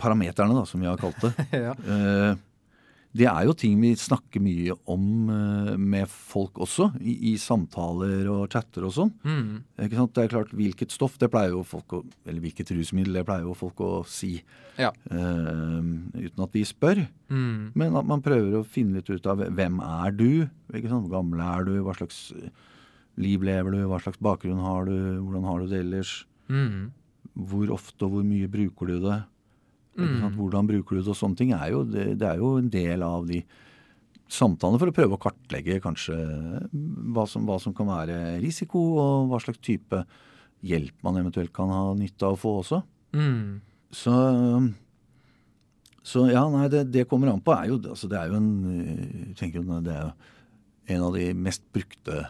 parameterne, 0.00 0.56
da, 0.56 0.64
som 0.68 0.82
vi 0.82 0.90
har 0.90 1.00
kalt 1.00 1.20
det, 1.22 1.32
ja. 1.66 1.72
eh, 1.74 2.42
det 3.14 3.28
er 3.30 3.44
jo 3.46 3.54
ting 3.54 3.76
vi 3.78 3.92
snakker 3.94 4.42
mye 4.42 4.74
om 4.90 5.04
eh, 5.30 5.74
med 5.78 6.10
folk 6.10 6.58
også, 6.64 6.88
i, 6.98 7.14
i 7.30 7.34
samtaler 7.38 8.26
og 8.32 8.48
chatter 8.50 8.88
og 8.88 8.94
sånn. 8.96 9.12
Mm. 9.22 9.62
Det 9.78 9.86
er 10.24 10.32
klart, 10.32 10.50
Hvilket 10.54 10.94
stoff, 10.94 11.14
det 11.22 11.30
pleier 11.30 11.54
jo 11.54 11.62
folk 11.66 11.94
å, 11.94 12.02
eller 12.26 12.42
hvilket 12.42 12.74
rusmiddel, 12.74 13.20
det 13.20 13.26
pleier 13.28 13.46
jo 13.46 13.54
folk 13.58 13.82
å 13.86 13.92
si 14.10 14.36
Ja. 14.74 14.90
Uh, 15.06 15.78
uten 16.18 16.42
at 16.42 16.56
vi 16.56 16.64
spør. 16.66 17.04
Mm. 17.30 17.70
Men 17.78 17.94
at 18.00 18.08
man 18.10 18.24
prøver 18.24 18.58
å 18.58 18.66
finne 18.66 18.98
litt 18.98 19.12
ut 19.14 19.30
av 19.30 19.44
hvem 19.46 19.78
er 19.86 20.18
du? 20.18 20.30
Hvor 20.74 21.10
gammel 21.12 21.44
er 21.46 21.68
du? 21.68 21.76
Hva 21.86 21.94
slags 21.94 22.32
liv 23.20 23.44
lever 23.46 23.76
du, 23.76 23.84
hva 23.90 24.00
slags 24.02 24.18
bakgrunn 24.22 24.62
har 24.62 24.88
du, 24.88 24.96
hvordan 25.22 25.46
har 25.46 25.62
du 25.62 25.70
det 25.70 25.84
ellers? 25.84 26.16
Mm. 26.50 26.90
Hvor 27.34 27.70
ofte 27.74 28.06
og 28.06 28.16
hvor 28.16 28.26
mye 28.26 28.50
bruker 28.50 28.90
du 28.90 28.98
det? 29.04 29.20
Mm. 29.94 30.34
Hvordan 30.36 30.68
bruker 30.68 30.96
du 30.96 31.02
det? 31.02 31.12
Og 31.12 31.18
sånne 31.18 31.38
ting 31.38 31.52
er 31.54 31.70
jo, 31.72 31.84
det, 31.86 32.14
det 32.20 32.28
er 32.28 32.42
jo 32.42 32.56
en 32.58 32.70
del 32.72 33.04
av 33.06 33.26
de 33.28 33.42
samtalene 34.34 34.80
for 34.80 34.90
å 34.90 34.96
prøve 34.96 35.16
å 35.16 35.20
kartlegge 35.20 35.80
kanskje 35.84 36.16
hva 37.14 37.26
som, 37.30 37.44
hva 37.46 37.58
som 37.62 37.74
kan 37.76 37.90
være 37.90 38.38
risiko, 38.42 38.80
og 39.00 39.28
hva 39.30 39.40
slags 39.42 39.60
type 39.64 40.00
hjelp 40.64 40.96
man 41.04 41.20
eventuelt 41.20 41.52
kan 41.54 41.70
ha 41.72 41.84
nytte 41.98 42.26
av 42.26 42.38
å 42.38 42.40
få 42.40 42.54
også. 42.62 42.80
Mm. 43.14 43.60
Så, 43.94 44.14
så 46.02 46.24
ja, 46.32 46.46
nei, 46.50 46.66
det, 46.72 46.86
det 46.94 47.06
kommer 47.10 47.30
an 47.30 47.42
på. 47.44 47.54
Er 47.54 47.70
jo, 47.70 47.80
altså 47.92 48.10
det 48.10 48.18
er 48.18 48.32
jo 48.32 48.40
en 48.40 49.34
tenker 49.38 49.60
jo 49.60 49.82
det 49.84 49.94
er 49.94 50.08
jo 50.08 50.14
en 50.94 51.04
av 51.06 51.14
de 51.16 51.28
mest 51.36 51.62
brukte 51.72 52.24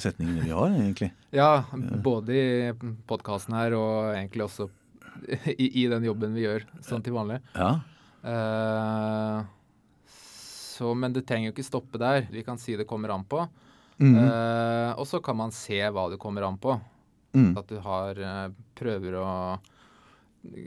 setningene 0.00 0.46
vi 0.46 0.54
har, 0.54 0.70
egentlig. 0.72 1.10
Ja, 1.34 1.64
både 2.02 2.34
i 2.34 2.46
podkasten 3.06 3.54
her 3.54 3.76
og 3.78 4.14
egentlig 4.16 4.46
også 4.48 4.70
i, 5.52 5.66
i 5.82 5.88
den 5.90 6.06
jobben 6.06 6.36
vi 6.36 6.46
gjør 6.46 6.66
sånn 6.84 7.04
til 7.04 7.16
vanlig. 7.16 7.40
Ja. 7.56 7.72
Uh, 8.22 9.42
så, 10.12 10.92
men 10.94 11.14
det 11.14 11.26
trenger 11.28 11.50
jo 11.50 11.56
ikke 11.56 11.66
stoppe 11.66 12.00
der. 12.00 12.26
Vi 12.32 12.44
kan 12.46 12.60
si 12.60 12.76
det 12.78 12.88
kommer 12.90 13.14
an 13.14 13.26
på. 13.28 13.44
Mm. 14.02 14.16
Uh, 14.16 14.90
og 14.98 15.06
så 15.06 15.20
kan 15.22 15.38
man 15.38 15.54
se 15.54 15.78
hva 15.92 16.08
det 16.10 16.20
kommer 16.22 16.46
an 16.48 16.58
på. 16.62 16.78
Mm. 17.32 17.52
At 17.56 17.68
du 17.70 17.78
har 17.80 18.18
eh, 18.20 18.48
prøver 18.76 19.14
å 19.16 19.28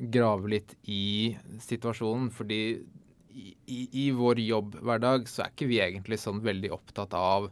grave 0.10 0.50
litt 0.50 0.72
i 0.90 1.36
situasjonen. 1.62 2.32
Fordi 2.34 2.62
i, 3.36 3.52
i, 3.70 3.82
i 4.06 4.08
vår 4.16 4.42
jobbhverdag 4.42 5.30
så 5.30 5.46
er 5.46 5.54
ikke 5.54 5.70
vi 5.70 5.82
egentlig 5.84 6.18
sånn 6.22 6.42
veldig 6.46 6.72
opptatt 6.74 7.14
av 7.20 7.52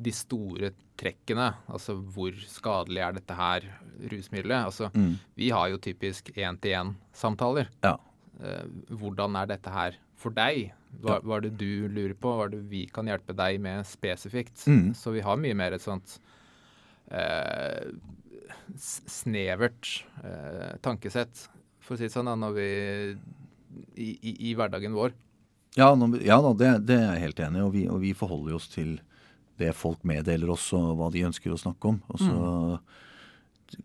de 0.00 0.12
store 0.16 0.72
trekkene. 1.00 1.48
Altså 1.72 1.96
hvor 2.14 2.36
skadelig 2.46 3.02
er 3.06 3.16
dette 3.16 3.36
her 3.38 3.64
rusmiddelet? 4.12 4.66
Altså 4.68 4.90
Mm. 4.94 5.14
vi 5.36 5.48
har 5.50 5.70
jo 5.72 5.78
typisk 5.78 6.30
én-til-én-samtaler. 6.36 7.68
Ja. 7.84 7.96
Eh, 8.42 8.64
hvordan 8.92 9.36
er 9.40 9.46
dette 9.50 9.70
her 9.72 9.96
for 10.20 10.30
deg? 10.36 10.72
Hva, 11.00 11.20
hva 11.22 11.36
er 11.38 11.46
det 11.48 11.56
du 11.60 11.88
lurer 11.88 12.14
på? 12.18 12.32
Hva 12.36 12.46
er 12.48 12.54
det 12.56 12.62
vi 12.70 12.84
kan 12.90 13.06
hjelpe 13.06 13.34
deg 13.36 13.60
med 13.62 13.86
spesifikt? 13.86 14.64
Mm. 14.66 14.92
Så 14.96 15.12
vi 15.14 15.20
har 15.24 15.36
mye 15.40 15.54
mer 15.56 15.72
et 15.76 15.84
sånt 15.84 16.18
eh, 17.10 17.90
snevert 18.76 20.04
eh, 20.24 20.76
tankesett, 20.82 21.46
for 21.80 21.94
å 21.94 21.98
si 22.00 22.06
det 22.08 22.14
sånn, 22.14 22.30
da, 22.40 22.50
vi 22.54 22.66
i, 23.96 24.10
i, 24.18 24.32
i 24.50 24.54
hverdagen 24.58 24.94
vår. 24.96 25.14
Ja, 25.78 25.92
nå, 25.94 26.10
ja 26.26 26.40
da, 26.42 26.52
det, 26.58 26.70
det 26.88 26.98
er 26.98 27.14
jeg 27.14 27.24
helt 27.28 27.42
enig 27.46 27.60
i. 27.60 27.64
Og 27.86 27.94
og 27.94 28.00
vi 28.02 28.12
forholder 28.18 28.56
oss 28.58 28.68
til 28.72 28.96
det 29.60 29.76
folk 29.76 30.02
meddeler 30.08 30.50
oss, 30.52 30.70
og 30.76 30.96
hva 30.98 31.10
de 31.12 31.26
ønsker 31.28 31.52
å 31.52 31.60
snakke 31.60 31.92
om. 31.92 32.00
Og 32.10 32.22
så 32.22 32.40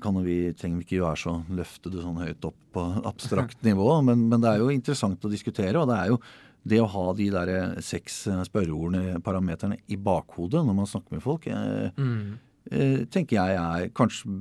kan 0.01 0.17
vi, 0.25 0.39
trenger 0.58 0.82
vi 0.82 0.88
ikke 0.88 1.03
være 1.03 1.22
så 1.22 1.36
løfte 1.53 1.91
det 1.94 2.01
sånn 2.01 2.17
høyt 2.24 2.48
opp 2.48 2.58
på 2.74 2.86
abstrakt 3.05 3.62
nivå. 3.67 3.89
Men, 4.08 4.25
men 4.32 4.41
det 4.44 4.53
er 4.53 4.63
jo 4.63 4.74
interessant 4.74 5.25
å 5.25 5.32
diskutere. 5.32 5.77
Og 5.82 5.89
det 5.91 6.00
er 6.00 6.13
jo 6.13 6.20
det 6.65 6.82
å 6.82 6.89
ha 6.89 7.05
de 7.17 7.29
der 7.34 7.53
seks 7.86 8.24
eh, 8.32 8.41
spørreordene, 8.48 9.22
parameterne, 9.25 9.77
i 9.94 10.00
bakhodet 10.01 10.63
når 10.65 10.77
man 10.79 10.89
snakker 10.89 11.17
med 11.17 11.23
folk, 11.23 11.45
eh, 11.52 11.93
mm. 11.93 13.06
tenker 13.13 13.38
jeg 13.38 13.60
er 13.62 13.91
kanskje 13.93 14.32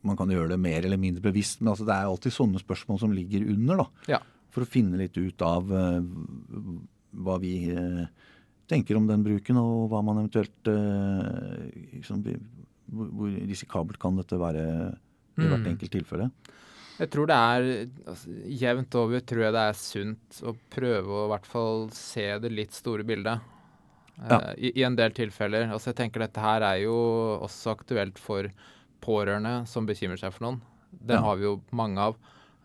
Man 0.00 0.16
kan 0.16 0.30
gjøre 0.32 0.54
det 0.54 0.58
mer 0.58 0.86
eller 0.88 0.98
mindre 0.98 1.22
bevisst, 1.22 1.60
men 1.60 1.74
altså 1.74 1.84
det 1.84 1.92
er 1.94 2.08
alltid 2.08 2.32
sånne 2.32 2.62
spørsmål 2.62 2.98
som 3.02 3.12
ligger 3.12 3.44
under, 3.52 3.82
da. 3.84 4.14
Ja. 4.16 4.20
For 4.50 4.64
å 4.64 4.68
finne 4.68 4.98
litt 4.98 5.18
ut 5.20 5.44
av 5.44 5.70
eh, 5.70 6.00
hva 7.20 7.36
vi 7.42 7.54
eh, 7.70 8.06
tenker 8.70 8.96
om 8.98 9.06
den 9.10 9.24
bruken, 9.26 9.58
og 9.60 9.88
hva 9.90 10.00
man 10.06 10.22
eventuelt 10.22 10.70
eh, 10.70 11.68
liksom, 11.96 12.22
hvor, 12.90 13.30
risikabelt 13.50 13.98
kan 14.02 14.16
dette 14.20 14.38
være 14.40 14.64
i 15.40 15.46
hvert 15.46 15.62
Mm. 15.64 15.70
enkelt 15.72 15.92
tilfelle. 15.94 16.30
Jeg 17.00 17.08
tror 17.14 17.26
det 17.30 17.36
er 17.36 17.66
altså, 18.10 18.28
Jevnt 18.60 18.94
over 19.00 19.20
tror 19.24 19.42
jeg 19.46 19.52
det 19.56 19.62
er 19.70 19.78
sunt 19.78 20.40
å 20.44 20.52
prøve 20.74 21.08
å 21.08 21.22
i 21.24 21.30
hvert 21.32 21.46
fall 21.48 21.86
se 21.96 22.26
det 22.42 22.50
litt 22.52 22.72
store 22.76 23.06
bildet. 23.08 23.40
eh, 24.20 24.28
Ja. 24.28 24.52
i, 24.58 24.72
I 24.76 24.84
en 24.84 24.96
del 24.96 25.10
tilfeller. 25.16 25.70
Altså 25.72 25.94
jeg 25.94 25.96
tenker 26.02 26.20
Dette 26.20 26.40
her 26.44 26.60
er 26.60 26.82
jo 26.82 26.92
også 27.40 27.72
aktuelt 27.72 28.18
for 28.20 28.50
pårørende 29.00 29.66
som 29.66 29.86
bekymrer 29.88 30.18
seg 30.20 30.34
for 30.34 30.44
noen. 30.44 30.60
det 30.92 31.14
Ja. 31.16 31.22
har 31.22 31.36
vi 31.36 31.44
jo 31.44 31.62
mange 31.72 31.98
av. 31.98 32.16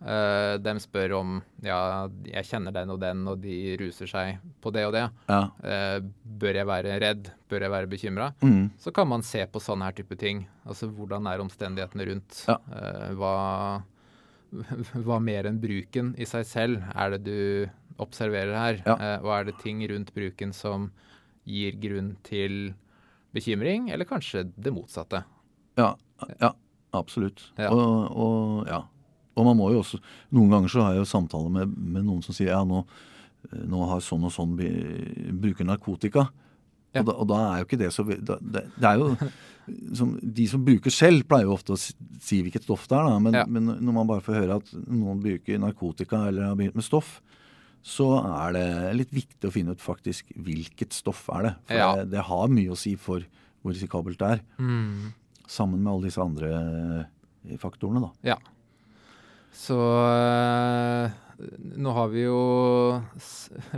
Uh, 0.03 0.57
de 0.61 0.73
spør 0.83 1.15
om 1.17 1.37
ja, 1.63 2.05
jeg 2.27 2.45
kjenner 2.49 2.75
den 2.75 2.91
og 2.93 2.99
den, 3.01 3.23
og 3.31 3.39
de 3.41 3.75
ruser 3.79 4.09
seg 4.11 4.41
på 4.61 4.73
det 4.75 4.83
og 4.89 4.93
det. 4.97 5.05
Ja. 5.31 5.39
Uh, 5.63 6.09
bør 6.41 6.59
jeg 6.59 6.69
være 6.69 6.99
redd? 7.01 7.31
Bør 7.49 7.65
jeg 7.65 7.73
være 7.73 7.91
bekymra? 7.91 8.29
Mm. 8.43 8.75
Så 8.81 8.93
kan 8.95 9.09
man 9.09 9.25
se 9.25 9.45
på 9.47 9.61
sånne 9.63 9.87
her 9.87 9.97
type 9.97 10.19
ting. 10.21 10.43
Altså 10.67 10.91
hvordan 10.91 11.31
er 11.31 11.43
omstendighetene 11.45 12.09
rundt? 12.11 12.43
Ja. 12.49 12.59
Uh, 12.69 13.09
hva, 13.17 13.33
hva 15.07 15.21
mer 15.23 15.49
enn 15.49 15.63
bruken 15.63 16.13
i 16.19 16.27
seg 16.29 16.45
selv 16.49 16.85
er 16.93 17.15
det 17.15 17.23
du 17.25 17.39
observerer 18.01 18.55
her? 18.57 18.81
Ja. 18.85 18.95
Eh, 18.95 19.17
og 19.23 19.31
er 19.37 19.47
det 19.49 19.59
ting 19.61 19.83
rundt 19.89 20.13
bruken 20.15 20.53
som 20.55 20.89
gir 21.45 21.77
grunn 21.79 22.15
til 22.25 22.73
bekymring, 23.35 23.89
eller 23.93 24.07
kanskje 24.09 24.45
det 24.55 24.73
motsatte? 24.73 25.23
Ja, 25.79 25.93
ja 26.39 26.53
absolutt. 26.95 27.43
Og, 27.59 28.11
og, 28.11 28.67
ja. 28.69 28.81
Og 29.35 29.45
man 29.49 29.57
må 29.59 29.71
jo 29.73 29.81
også 29.83 29.99
Noen 30.31 30.49
ganger 30.53 30.71
så 30.71 30.81
har 30.85 30.93
jeg 30.95 31.03
jo 31.03 31.09
samtaler 31.11 31.51
med, 31.51 31.75
med 31.77 32.05
noen 32.07 32.21
som 32.23 32.33
sier 32.35 32.53
ja, 32.53 32.61
nå, 32.63 32.85
nå 33.67 33.85
har 33.91 33.99
sånn 34.01 34.23
og 34.25 34.31
sånn 34.33 34.55
bruker 34.57 35.67
narkotika. 35.67 36.29
Ja. 36.95 37.01
Og, 37.01 37.09
da, 37.09 37.13
og 37.19 37.27
da 37.27 37.39
er 37.51 37.59
jo 37.59 37.65
ikke 37.67 37.79
det 37.81 37.89
så 37.91 38.05
da, 38.07 38.37
det, 38.39 38.61
det 38.79 38.87
er 38.87 39.01
jo 39.01 39.09
som, 39.97 40.13
De 40.21 40.45
som 40.47 40.61
bruker 40.63 40.93
selv, 40.93 41.25
pleier 41.27 41.47
jo 41.49 41.55
ofte 41.57 41.73
å 41.75 41.79
si, 41.79 42.37
hvilket 42.45 42.63
stoff 42.67 42.85
det 42.87 42.95
er. 42.99 43.07
Da. 43.09 43.19
Men, 43.19 43.33
Ja. 43.33 43.45
men 43.49 43.65
når 43.83 43.95
man 43.97 44.07
bare 44.07 44.23
får 44.23 44.37
høre 44.39 44.59
at 44.61 44.71
noen 44.87 45.19
bruker 45.23 45.59
narkotika 45.59 46.27
eller 46.29 46.51
har 46.51 46.55
begynt 46.59 46.77
med 46.79 46.85
stoff, 46.85 47.17
så 47.85 48.07
er 48.23 48.53
det 48.55 48.65
litt 48.97 49.11
viktig 49.13 49.45
å 49.49 49.53
finne 49.53 49.75
ut 49.75 49.81
faktisk 49.83 50.31
hvilket 50.37 50.93
stoff 50.95 51.25
er 51.35 51.49
det. 51.49 51.53
For 51.67 51.75
Ja. 51.81 51.89
det, 51.99 52.07
det 52.15 52.23
har 52.29 52.47
mye 52.53 52.71
å 52.73 52.77
si 52.79 52.95
for 52.95 53.25
hvor 53.61 53.73
risikabelt 53.75 54.17
det 54.21 54.31
er. 54.37 54.41
Sammen 55.49 55.81
med 55.83 55.91
alle 55.91 56.07
disse 56.07 56.21
andre 56.21 56.49
eh, 57.49 57.57
faktorene, 57.61 58.01
da. 58.07 58.11
Ja. 58.33 58.37
Så 59.55 59.75
eh, 59.79 61.11
nå 61.79 61.93
har 61.95 62.09
vi 62.11 62.25
jo 62.25 62.39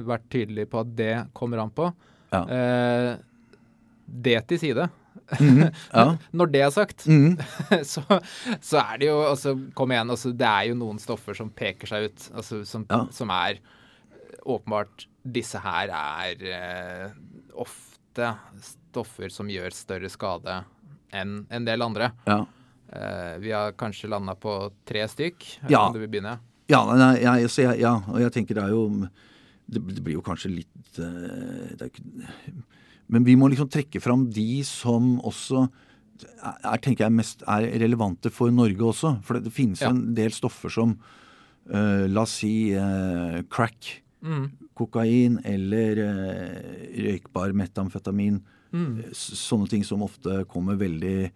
vært 0.08 0.28
tydelige 0.34 0.70
på 0.72 0.82
at 0.84 0.94
det 0.98 1.13
kommer 1.38 1.62
an 1.63 1.74
på. 1.74 1.90
Ja. 2.34 2.42
Eh, 2.44 3.12
det 4.08 4.40
til 4.50 4.60
side. 4.62 4.88
Mm, 5.42 5.63
ja. 5.92 6.06
Når 6.40 6.52
det 6.54 6.62
er 6.63 6.72
sagt, 6.72 7.06
mm. 7.10 7.34
så, 7.94 8.04
så 8.63 8.80
er 8.80 9.02
det 9.02 9.10
jo 9.10 9.18
altså, 9.28 9.56
Kom 9.76 9.92
igjen, 9.92 10.13
altså, 10.13 10.32
det 10.32 10.48
er 10.48 10.70
jo 10.70 10.78
noen 10.80 11.02
stoffer 11.04 11.36
som 11.36 11.50
peker 11.52 11.90
seg 11.90 12.06
ut, 12.10 12.28
altså, 12.38 12.62
som, 12.70 12.86
Ja. 12.88 13.02
som 13.12 13.34
er 13.36 13.60
åpenbart 14.48 15.08
Disse 15.28 15.60
her 15.60 15.92
er 15.92 16.46
eh, 16.56 17.18
ofte 17.60 18.30
stoffer 18.63 19.34
som 19.34 19.50
gjør 19.52 19.76
større 19.76 20.08
skade 20.13 20.62
enn 21.16 21.42
en 21.54 21.68
del 21.68 21.84
andre. 21.84 22.13
ja. 22.30 22.46
Eh, 22.93 23.38
vi 23.43 23.52
har 23.52 23.73
kanskje 23.76 24.10
landa 24.10 24.36
på 24.39 24.54
tre 24.88 25.04
stykk. 25.12 25.47
Ja. 25.69 25.88
Om 25.88 25.93
du 25.97 26.00
vil 26.00 26.12
begynne? 26.12 26.38
Ja, 26.71 26.82
nei, 27.00 27.13
jeg, 27.23 27.50
jeg, 27.63 27.80
ja, 27.80 27.93
og 28.12 28.19
jeg 28.19 28.32
tenker 28.36 28.58
det 28.58 28.63
er 28.65 28.73
jo 28.76 28.82
Det, 29.67 29.80
det 29.95 30.02
blir 30.04 30.17
jo 30.17 30.23
kanskje 30.23 30.50
litt 30.52 31.00
eh, 31.00 31.86
ikke, 31.88 32.04
Men 33.12 33.23
vi 33.28 33.36
må 33.39 33.47
liksom 33.52 33.69
trekke 33.71 34.00
fram 34.04 34.26
de 34.32 34.63
som 34.67 35.17
også 35.28 35.65
er, 36.17 36.78
tenker 36.82 37.06
jeg, 37.06 37.13
mest 37.13 37.43
er 37.47 37.67
relevante 37.84 38.32
for 38.34 38.50
Norge 38.52 38.82
også. 38.84 39.13
For 39.23 39.38
det, 39.38 39.45
det 39.47 39.54
finnes 39.56 39.84
Ja. 39.84 39.91
en 39.91 40.15
del 40.17 40.32
stoffer 40.34 40.71
som 40.73 40.95
uh, 41.69 42.08
La 42.10 42.23
oss 42.23 42.39
si 42.41 42.73
uh, 42.76 43.41
crack, 43.52 44.02
Mm. 44.17 44.47
kokain 44.73 45.36
eller 45.45 46.00
uh, 46.02 46.56
røykbar 47.06 47.52
metamfetamin. 47.54 48.39
Mm. 48.73 49.04
Sånne 49.13 49.69
ting 49.69 49.84
som 49.86 50.02
ofte 50.02 50.39
kommer 50.50 50.76
veldig 50.76 51.30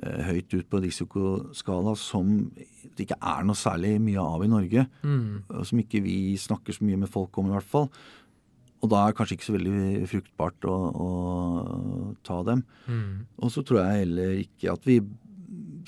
høyt 0.00 0.54
ut 0.56 0.68
på 0.72 0.80
risikoskala, 0.84 1.92
som 1.98 2.30
det 2.96 3.04
ikke 3.06 3.18
er 3.20 3.44
noe 3.44 3.58
særlig 3.58 3.94
mye 4.00 4.22
av 4.22 4.44
i 4.46 4.50
Norge. 4.50 4.86
Mm. 5.04 5.42
Som 5.68 5.82
ikke 5.82 6.00
vi 6.04 6.16
snakker 6.40 6.76
så 6.76 6.86
mye 6.88 7.00
med 7.02 7.10
folk 7.12 7.36
om, 7.40 7.50
i 7.50 7.56
hvert 7.56 7.68
fall. 7.68 7.90
Og 8.80 8.88
da 8.88 9.02
er 9.02 9.10
det 9.12 9.18
kanskje 9.18 9.36
ikke 9.36 9.48
så 9.50 9.56
veldig 9.58 10.06
fruktbart 10.08 10.64
å, 10.72 10.76
å 11.04 11.08
ta 12.24 12.38
dem. 12.48 12.62
Mm. 12.88 13.26
Og 13.44 13.52
så 13.52 13.60
tror 13.66 13.82
jeg 13.82 14.06
heller 14.06 14.38
ikke 14.40 14.72
at 14.72 14.88
vi 14.88 14.96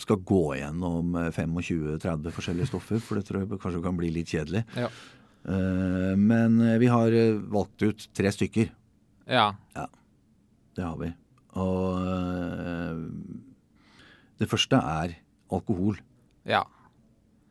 skal 0.03 0.21
gå 0.29 0.43
gjennom 0.59 1.17
eh, 1.21 1.31
25-30 1.33 2.33
forskjellige 2.37 2.69
stoffer, 2.69 3.01
for 3.05 3.17
det 3.21 3.27
tror 3.29 3.43
jeg 3.47 3.61
kanskje 3.63 3.83
kan 3.85 3.97
bli 3.99 4.11
litt 4.13 4.31
kjedelig. 4.33 4.63
Ja. 4.77 4.89
Eh, 5.49 6.13
Men 6.21 6.61
eh, 6.65 6.77
vi 6.83 6.89
har 6.93 7.13
eh, 7.17 7.41
valgt 7.53 7.85
ut 7.89 8.07
tre 8.17 8.33
stykker. 8.35 8.71
ja. 9.33 9.51
Det 10.73 10.81
har 10.85 10.97
vi. 10.97 11.11
Og 11.61 11.99
eh, 12.01 12.72
det 14.41 14.49
første 14.51 14.79
er 14.79 15.17
alkohol. 15.53 15.99
Ja. 16.49 16.65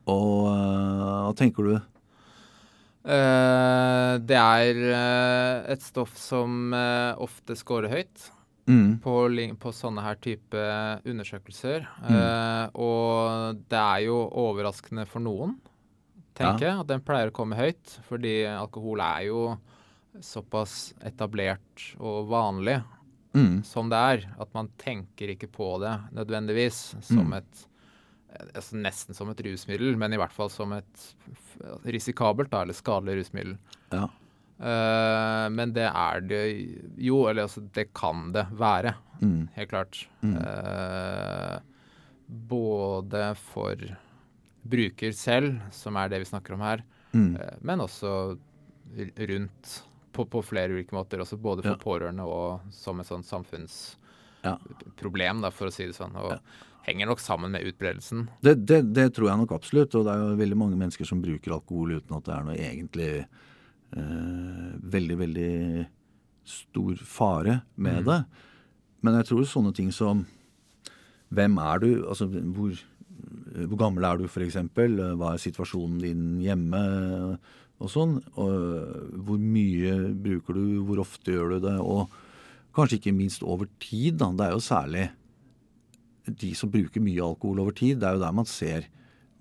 Og 0.09 0.49
eh, 0.49 1.07
hva 1.27 1.33
tenker 1.37 1.69
du? 1.69 1.73
Uh, 3.01 4.21
det 4.21 4.37
er 4.37 4.77
uh, 4.77 5.71
et 5.73 5.81
stoff 5.81 6.13
som 6.21 6.69
uh, 6.69 7.17
ofte 7.21 7.57
scorer 7.57 7.89
høyt. 7.89 8.29
Mm. 8.69 8.99
på, 9.01 9.15
på 9.59 9.71
sånne 9.73 10.03
her 10.05 10.19
type 10.21 10.61
undersøkelser. 11.09 11.87
Eh, 12.07 12.65
og 12.79 13.59
det 13.71 13.79
er 13.81 14.05
jo 14.05 14.21
overraskende 14.43 15.07
for 15.09 15.23
noen, 15.23 15.57
tenker 16.37 16.67
jeg, 16.67 16.77
at 16.83 16.89
den 16.91 17.03
pleier 17.05 17.31
å 17.31 17.35
komme 17.35 17.57
høyt. 17.59 17.97
Fordi 18.07 18.41
alkohol 18.51 19.03
er 19.03 19.27
jo 19.27 19.43
såpass 20.23 20.93
etablert 21.07 21.87
og 21.99 22.29
vanlig 22.31 22.79
Mm. 23.33 23.63
som 23.63 23.87
det 23.89 23.95
er, 23.97 24.25
at 24.43 24.49
man 24.53 24.67
tenker 24.77 25.29
ikke 25.31 25.47
på 25.51 25.79
det 25.79 25.93
nødvendigvis 26.13 26.95
som 27.01 27.27
Mm. 27.31 27.37
et 27.37 27.67
altså 28.55 28.75
Nesten 28.79 29.13
som 29.15 29.29
et 29.29 29.41
rusmiddel, 29.43 29.97
men 29.97 30.13
i 30.13 30.17
hvert 30.17 30.31
fall 30.31 30.49
som 30.49 30.71
et 30.73 31.15
risikabelt 31.85 32.53
eller 32.53 32.73
skadelig 32.73 33.17
rusmiddel. 33.19 33.57
Ja. 33.91 34.05
Uh, 34.61 35.49
men 35.49 35.73
det 35.73 35.87
er 35.89 36.21
det 36.21 36.41
jo, 36.97 37.27
eller 37.27 37.43
altså 37.47 37.61
det 37.73 37.93
kan 37.93 38.31
det 38.31 38.47
være, 38.51 38.95
Mm. 39.21 39.49
helt 39.55 39.69
klart. 39.69 40.07
Eh, 40.23 41.59
både 42.27 43.35
for 43.37 43.75
bruker 44.63 45.11
selv, 45.13 45.59
som 45.71 45.95
er 45.97 46.09
det 46.09 46.19
vi 46.23 46.25
snakker 46.31 46.53
om 46.55 46.61
her, 46.61 46.83
Mm. 47.13 47.35
eh, 47.35 47.55
men 47.61 47.79
også 47.79 48.37
rundt 48.95 49.83
på, 50.11 50.25
på 50.29 50.41
flere 50.43 50.73
ulike 50.75 50.95
måter. 50.95 51.19
Også 51.23 51.37
både 51.41 51.61
for 51.65 51.71
Ja. 51.75 51.81
pårørende 51.81 52.23
og 52.27 52.59
som 52.71 52.99
et 52.99 53.07
sånn 53.07 53.23
samfunnsproblem, 53.23 55.43
ja. 55.43 55.49
for 55.51 55.67
å 55.67 55.71
si 55.73 55.85
det 55.85 55.95
sånn. 55.95 56.15
Og 56.15 56.31
Ja. 56.31 56.37
henger 56.87 57.05
nok 57.07 57.19
sammen 57.19 57.51
med 57.51 57.63
utbredelsen. 57.63 58.27
Det, 58.41 58.65
det, 58.65 58.93
det 58.93 59.13
tror 59.13 59.27
jeg 59.29 59.37
nok 59.37 59.51
absolutt. 59.51 59.95
Og 59.95 60.05
det 60.05 60.13
er 60.13 60.19
jo 60.19 60.35
veldig 60.41 60.57
mange 60.57 60.77
mennesker 60.77 61.05
som 61.05 61.21
bruker 61.21 61.51
alkohol 61.53 61.91
uten 61.99 62.17
at 62.17 62.25
det 62.25 62.33
er 62.35 62.43
noe 62.43 62.57
egentlig 62.57 63.25
eh, 63.97 64.71
veldig, 64.81 65.17
veldig 65.17 65.87
stor 66.43 66.95
fare 67.05 67.61
med 67.75 68.01
mm. 68.01 68.05
det. 68.09 68.23
Men 69.01 69.13
jeg 69.19 69.25
tror 69.31 69.43
sånne 69.49 69.73
ting 69.73 69.91
som 69.91 70.25
Hvem 71.31 71.55
er 71.63 71.79
du? 71.79 72.03
Altså 72.11 72.25
hvor, 72.27 72.75
hvor 73.69 73.77
gammel 73.79 74.03
er 74.03 74.17
du, 74.19 74.25
f.eks.? 74.27 74.57
Hva 74.75 75.29
er 75.31 75.37
situasjonen 75.39 76.01
din 76.03 76.41
hjemme? 76.43 76.81
Og 77.81 77.89
sånn. 77.89 78.17
Og 78.37 79.21
hvor 79.25 79.39
mye 79.41 79.95
bruker 80.21 80.57
du? 80.57 80.65
Hvor 80.85 81.01
ofte 81.03 81.33
gjør 81.33 81.55
du 81.55 81.63
det? 81.65 81.75
Og 81.81 82.11
kanskje 82.77 82.99
ikke 82.99 83.13
minst 83.17 83.43
over 83.43 83.67
tid. 83.83 84.19
Da. 84.21 84.29
Det 84.37 84.47
er 84.47 84.55
jo 84.55 84.63
særlig 84.63 85.07
de 86.41 86.51
som 86.55 86.69
bruker 86.71 87.01
mye 87.03 87.23
alkohol 87.25 87.59
over 87.63 87.73
tid, 87.75 87.97
det 87.99 88.07
er 88.07 88.13
jo 88.15 88.21
der 88.21 88.35
man 88.37 88.45
ser 88.47 88.85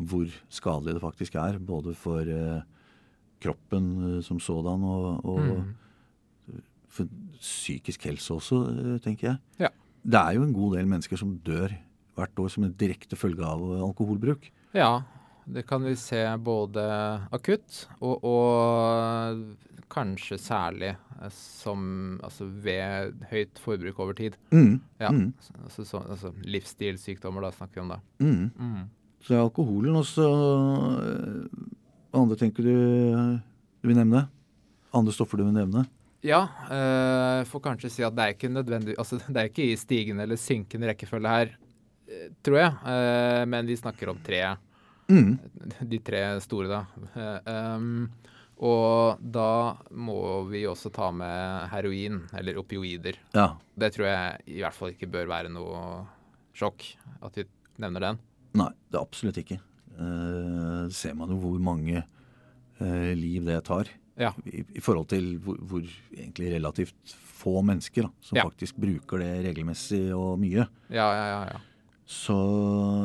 hvor 0.00 0.24
skadelig 0.48 0.94
det 0.96 1.02
faktisk 1.04 1.34
er. 1.36 1.58
Både 1.60 1.92
for 1.94 2.24
eh, 2.24 2.62
kroppen 3.44 3.90
eh, 4.16 4.22
som 4.24 4.40
sådan 4.40 4.82
og, 4.88 5.24
og 5.24 5.40
Mm. 6.50 6.62
for 6.90 7.06
psykisk 7.38 8.02
helse 8.08 8.34
også, 8.34 8.56
tenker 9.04 9.28
jeg. 9.28 9.36
Ja. 9.60 9.68
Det 10.02 10.18
er 10.18 10.34
jo 10.34 10.42
en 10.42 10.52
god 10.56 10.74
del 10.76 10.88
mennesker 10.90 11.16
som 11.20 11.36
dør 11.46 11.70
hvert 12.18 12.40
år 12.42 12.48
som 12.50 12.64
en 12.66 12.72
direkte 12.74 13.14
følge 13.16 13.44
av 13.46 13.60
alkoholbruk. 13.86 14.48
Ja, 14.74 15.02
det 15.46 15.66
kan 15.66 15.82
vi 15.84 15.94
se 15.96 16.20
både 16.38 16.82
akutt 17.32 17.86
og, 18.00 18.24
og 18.24 19.40
kanskje 19.90 20.38
særlig 20.38 20.92
eh, 20.94 21.30
som 21.34 22.18
altså 22.22 22.46
ved 22.62 23.24
høyt 23.30 23.58
forbruk 23.58 23.98
over 24.00 24.14
tid. 24.18 24.36
Mm. 24.54 24.80
Ja, 25.00 25.10
Mm. 25.10 25.32
altså, 25.64 25.84
så, 25.84 26.02
altså 26.08 26.32
livsstilssykdommer 26.44 27.42
da 27.42 27.50
snakker 27.52 27.80
vi 27.80 27.84
om 27.86 27.88
da. 27.94 28.00
Mm. 28.20 28.50
Mm. 28.58 28.84
Så 29.24 29.34
er 29.34 29.42
alkoholen 29.44 29.96
også 30.00 30.26
eh, 30.26 31.64
Hva 32.10 32.22
andre 32.24 32.36
tenker 32.40 32.64
du 32.66 32.70
eh, 32.74 33.38
du 33.80 33.88
vil 33.88 33.96
nevne? 33.98 34.26
Andre 34.96 35.12
stoffer 35.14 35.38
du 35.40 35.44
vil 35.46 35.54
nevne? 35.56 35.86
Ja, 36.26 36.42
øh, 36.68 37.46
får 37.48 37.62
kanskje 37.64 37.88
si 37.94 38.02
at 38.04 38.12
det 38.16 38.24
er 38.26 38.34
ikke 38.34 38.50
nødvendig 38.52 38.92
Altså 39.00 39.16
det 39.32 39.36
er 39.40 39.48
ikke 39.48 39.70
i 39.72 39.76
stigende 39.80 40.26
eller 40.26 40.36
synkende 40.40 40.90
rekkefølge 40.90 41.28
her, 41.36 41.52
eh, 42.10 42.26
tror 42.44 42.58
jeg. 42.60 42.74
Øh, 42.94 43.44
men 43.48 43.66
vi 43.70 43.76
snakker 43.80 44.10
om 44.12 44.18
tre, 44.26 44.42
Mm. 45.10 45.38
de 45.90 45.98
tre 46.06 46.20
store, 46.44 46.68
da. 46.70 46.80
Um, 47.76 48.08
og 48.60 49.20
da 49.24 49.76
må 49.96 50.18
vi 50.50 50.66
også 50.68 50.92
ta 50.94 51.08
med 51.16 51.68
heroin, 51.72 52.20
eller 52.36 52.58
opioider. 52.60 53.16
Ja. 53.34 53.54
Det 53.80 53.92
tror 53.96 54.06
jeg 54.10 54.56
i 54.56 54.60
hvert 54.60 54.76
fall 54.76 54.92
ikke 54.94 55.08
bør 55.10 55.30
være 55.32 55.52
noe 55.52 56.04
sjokk 56.56 56.84
at 57.24 57.38
vi 57.40 57.46
nevner 57.80 58.04
den. 58.10 58.20
Nei, 58.60 58.68
det 58.90 58.98
er 58.98 59.06
absolutt 59.06 59.40
ikke. 59.40 59.60
Uh, 60.00 60.86
ser 60.92 61.16
man 61.18 61.32
jo 61.32 61.40
hvor 61.42 61.58
mange 61.62 62.02
uh, 62.80 63.10
liv 63.16 63.48
det 63.48 63.62
tar. 63.68 63.88
Ja. 64.20 64.34
I, 64.44 64.62
I 64.76 64.82
forhold 64.84 65.08
til 65.08 65.38
hvor, 65.40 65.56
hvor 65.64 65.84
egentlig 66.12 66.52
relativt 66.58 67.14
få 67.40 67.62
mennesker 67.64 68.04
da, 68.04 68.10
som 68.20 68.36
Ja. 68.36 68.44
faktisk 68.44 68.76
bruker 68.76 69.22
det 69.22 69.32
regelmessig 69.48 70.10
og 70.12 70.36
mye. 70.42 70.66
Ja, 70.92 71.06
ja, 71.16 71.26
ja. 71.32 71.42
ja. 71.54 71.60
Så 72.10 72.36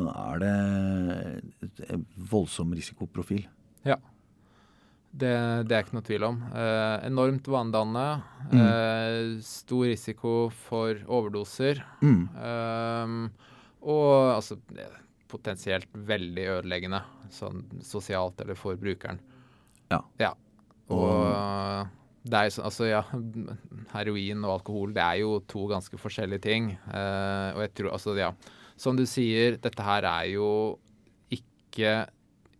er 0.10 0.41
det 0.41 1.89
en 1.94 2.06
voldsom 2.32 2.74
risikoprofil. 2.76 3.48
ja. 3.86 4.00
Det, 5.15 5.32
det 5.70 5.76
er 5.78 5.86
ikke 5.86 5.96
noe 5.96 6.04
tvil 6.04 6.24
om. 6.28 6.39
Eh, 6.60 7.06
enormt 7.08 7.46
vanedannende. 7.48 8.24
Mm. 8.52 8.58
Eh, 8.60 9.28
stor 9.48 9.86
risiko 9.88 10.34
for 10.65 11.00
overdoser. 11.08 11.80
Mm. 12.04 12.26
Eh, 12.36 13.46
og 13.88 14.10
altså 14.34 14.58
er 14.76 14.98
potensielt 15.32 15.88
veldig 15.96 16.50
ødeleggende 16.58 17.00
sånn 17.32 17.63
sosialt 17.80 18.44
eller 18.44 18.60
for 18.60 18.76
brukeren. 18.82 19.22
Ja. 20.20 20.34
Og 20.91 21.88
det 22.26 22.38
er 22.38 22.48
jo 22.50 22.56
sånn, 22.58 22.68
altså 22.68 22.88
ja, 22.89 23.02
heroin 23.94 24.44
og 24.44 24.58
alkohol 24.58 24.94
det 24.96 25.04
er 25.06 25.20
jo 25.22 25.39
to 25.48 25.65
ganske 25.70 26.00
forskjellige 26.02 26.44
ting. 26.46 26.72
Eh, 26.89 27.50
og 27.54 27.63
jeg 27.63 27.74
tror, 27.78 27.91
altså 27.96 28.15
ja, 28.20 28.34
som 28.78 28.98
du 28.98 29.06
sier, 29.08 29.58
dette 29.62 29.84
her 29.86 30.04
er 30.10 30.26
jo 30.34 30.48
ikke 31.32 31.94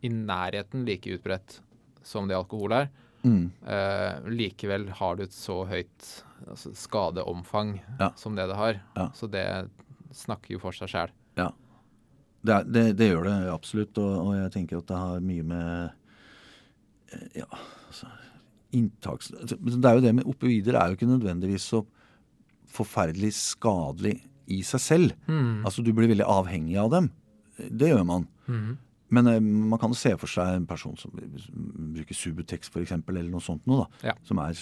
i 0.06 0.10
nærheten 0.12 0.86
like 0.88 1.10
utbredt 1.17 1.60
som 2.06 2.28
det 2.30 2.38
alkohol 2.38 2.75
er. 2.78 2.89
Mm. 3.25 3.49
Eh, 3.65 4.28
likevel 4.30 4.89
har 4.99 5.15
du 5.17 5.23
et 5.25 5.34
så 5.34 5.63
høyt 5.65 6.10
altså, 6.47 6.71
skadeomfang 6.78 7.80
Ja. 7.99 8.12
som 8.15 8.36
det 8.38 8.45
det 8.51 8.56
har. 8.60 8.82
Ja. 8.95 9.08
Så 9.17 9.28
det 9.34 9.45
snakker 10.15 10.54
jo 10.56 10.60
for 10.62 10.71
seg 10.78 10.91
sjæl. 10.93 11.13
Det, 12.45 12.54
er, 12.54 12.63
det, 12.69 12.82
det 12.99 13.08
gjør 13.10 13.23
det 13.25 13.36
absolutt, 13.49 13.97
og, 13.97 14.12
og 14.28 14.36
jeg 14.38 14.51
tenker 14.54 14.78
at 14.78 14.86
det 14.91 14.97
har 15.01 15.23
mye 15.25 15.45
med 15.49 15.89
eh, 17.10 17.39
Ja, 17.39 17.47
altså 17.88 18.12
Inntaks... 18.78 19.32
altså, 19.34 19.58
Det 19.58 19.89
er 19.89 19.97
jo 19.97 20.04
det 20.04 20.12
med 20.19 20.28
opioider 20.30 20.78
er 20.78 20.91
jo 20.91 20.97
ikke 20.99 21.10
nødvendigvis 21.10 21.65
så 21.73 21.80
forferdelig 22.75 23.32
skadelig 23.34 24.19
i 24.51 24.62
seg 24.65 24.81
selv. 24.84 25.13
Altså 25.65 25.84
du 25.86 25.91
blir 25.95 26.12
veldig 26.12 26.27
avhengig 26.27 26.77
av 26.81 26.91
dem. 26.93 27.12
Det 27.55 27.91
gjør 27.91 28.03
man. 28.08 28.27
Men 29.13 29.27
eh, 29.27 29.41
man 29.41 29.79
kan 29.81 29.93
se 29.97 30.13
for 30.19 30.31
seg 30.31 30.55
en 30.55 30.69
person 30.69 30.95
som 30.99 31.13
bruker 31.15 32.17
Subutex 32.17 32.71
f.eks., 32.71 32.95
eller 32.95 33.27
noe 33.29 33.43
sånt 33.43 33.67
noe, 33.69 33.86
da. 33.86 34.10
Ja. 34.12 34.15
Som, 34.25 34.41
er, 34.41 34.58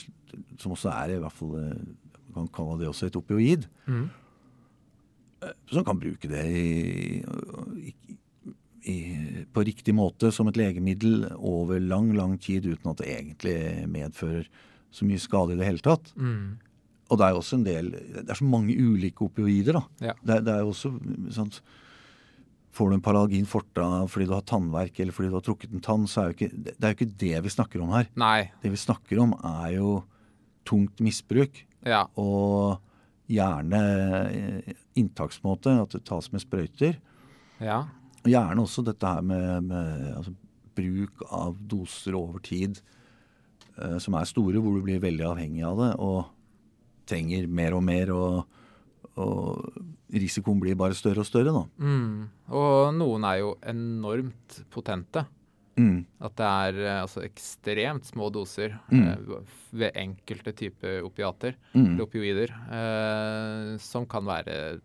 som 0.61 0.75
også 0.75 0.91
er 0.93 1.15
i 1.15 1.21
hvert 1.23 1.37
fall 1.37 1.55
eh, 1.61 1.85
Man 2.33 2.49
kan 2.49 2.53
kalle 2.57 2.81
det 2.81 2.89
også 2.89 3.07
et 3.09 3.17
opioid. 3.19 3.67
Mm. 3.85 4.07
Som 5.69 5.85
kan 5.85 5.99
bruke 5.99 6.29
det 6.31 6.43
i, 6.49 7.21
i, 7.83 7.93
i, 8.89 8.97
på 9.53 9.65
riktig 9.67 9.93
måte 9.93 10.31
som 10.33 10.49
et 10.49 10.57
legemiddel 10.57 11.27
over 11.35 11.83
lang, 11.83 12.09
lang 12.17 12.37
tid 12.41 12.65
uten 12.71 12.89
at 12.89 13.03
det 13.03 13.11
egentlig 13.11 13.57
medfører 13.91 14.47
så 14.93 15.05
mye 15.05 15.21
skade 15.21 15.53
i 15.53 15.59
det 15.59 15.67
hele 15.67 15.83
tatt. 15.83 16.09
Mm. 16.17 16.57
Og 17.11 17.19
det 17.19 17.27
er 17.27 17.37
også 17.37 17.57
en 17.59 17.65
del 17.65 17.89
Det 17.93 18.29
er 18.29 18.39
så 18.39 18.47
mange 18.47 18.75
ulike 18.75 19.25
opioider, 19.25 19.79
da. 19.79 20.11
Ja. 20.11 20.13
Det, 20.23 20.39
det 20.47 20.53
er 20.53 20.63
jo 20.63 20.71
også 20.73 20.93
sånn 21.35 21.51
Får 22.73 22.89
du 22.89 22.95
en 22.95 23.03
paralgin 23.05 23.45
forta 23.45 23.85
fordi 24.09 24.25
du 24.29 24.33
har 24.33 24.45
tannverk 24.49 24.97
eller 25.03 25.13
fordi 25.13 25.29
du 25.29 25.35
har 25.37 25.43
trukket 25.45 25.75
en 25.75 25.83
tann, 25.83 26.07
så 26.09 26.23
er 26.23 26.31
jo 26.31 26.37
ikke 26.39 26.47
det 26.55 26.73
er 26.79 26.95
jo 26.95 26.97
ikke 26.97 27.17
det 27.21 27.41
vi 27.45 27.51
snakker 27.53 27.83
om 27.85 27.91
her. 27.93 28.07
Nei. 28.17 28.47
Det 28.63 28.71
vi 28.73 28.79
snakker 28.81 29.19
om, 29.21 29.35
er 29.45 29.75
jo 29.75 29.91
tungt 30.65 31.03
misbruk. 31.05 31.59
Ja. 31.85 32.07
Og 32.17 32.81
gjerne 33.29 33.81
eh, 34.25 34.73
inntaksmåte, 34.99 35.75
at 35.83 35.93
det 35.93 36.01
tas 36.09 36.31
med 36.33 36.41
sprøyter. 36.41 36.97
Ja. 37.61 37.83
Og 38.23 38.31
gjerne 38.31 38.65
også 38.65 38.83
dette 38.87 39.05
her 39.05 39.21
med, 39.21 39.69
med 39.69 40.09
altså, 40.17 40.33
bruk 40.73 41.23
av 41.29 41.57
doser 41.69 42.17
over 42.17 42.41
tid 42.43 42.81
eh, 43.77 43.97
som 44.01 44.17
er 44.17 44.29
store, 44.29 44.57
hvor 44.57 44.79
du 44.79 44.85
blir 44.87 45.03
veldig 45.03 45.27
avhengig 45.33 45.65
av 45.67 45.81
det 45.83 45.91
og 46.01 46.32
trenger 47.09 47.47
mer 47.47 47.73
og 47.77 47.83
mer. 47.83 48.11
Og, 48.15 48.59
og 49.17 49.83
risikoen 50.13 50.59
blir 50.61 50.75
bare 50.77 50.93
større 50.97 51.21
og 51.23 51.27
større, 51.29 51.53
da. 51.53 51.63
Mm. 51.81 52.27
Og 52.53 52.93
noen 52.97 53.23
er 53.29 53.39
jo 53.43 53.55
enormt 53.69 54.59
potente. 54.73 55.25
Mm. 55.73 56.03
At 56.21 56.35
det 56.37 56.45
er 56.47 56.75
eh, 56.85 56.97
altså 57.01 57.23
ekstremt 57.25 58.05
små 58.05 58.27
doser 58.33 58.75
Mm. 58.93 59.07
eh, 59.09 59.53
ved 59.73 59.95
enkelte 59.97 60.53
typer 60.53 60.99
opiater, 61.07 61.55
Mm. 61.73 61.87
eller 61.95 62.03
opioider, 62.05 62.53
eh, 62.77 63.77
som 63.81 64.05
kan 64.05 64.23
være 64.25 64.79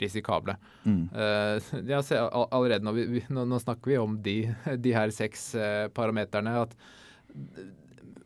risikable. 0.00 0.56
Mm. 0.88 1.02
Eh, 1.12 2.00
ser 2.02 2.24
allerede 2.32 2.80
når 2.82 2.96
vi, 2.96 3.20
nå, 3.28 3.44
nå 3.46 3.60
snakker 3.60 3.92
vi 3.92 3.98
om 4.00 4.16
de, 4.24 4.36
de 4.84 4.92
her 4.96 5.10
seks 5.12 5.54
eh, 5.54 5.88
parameterne, 5.92 6.56
at 6.64 6.72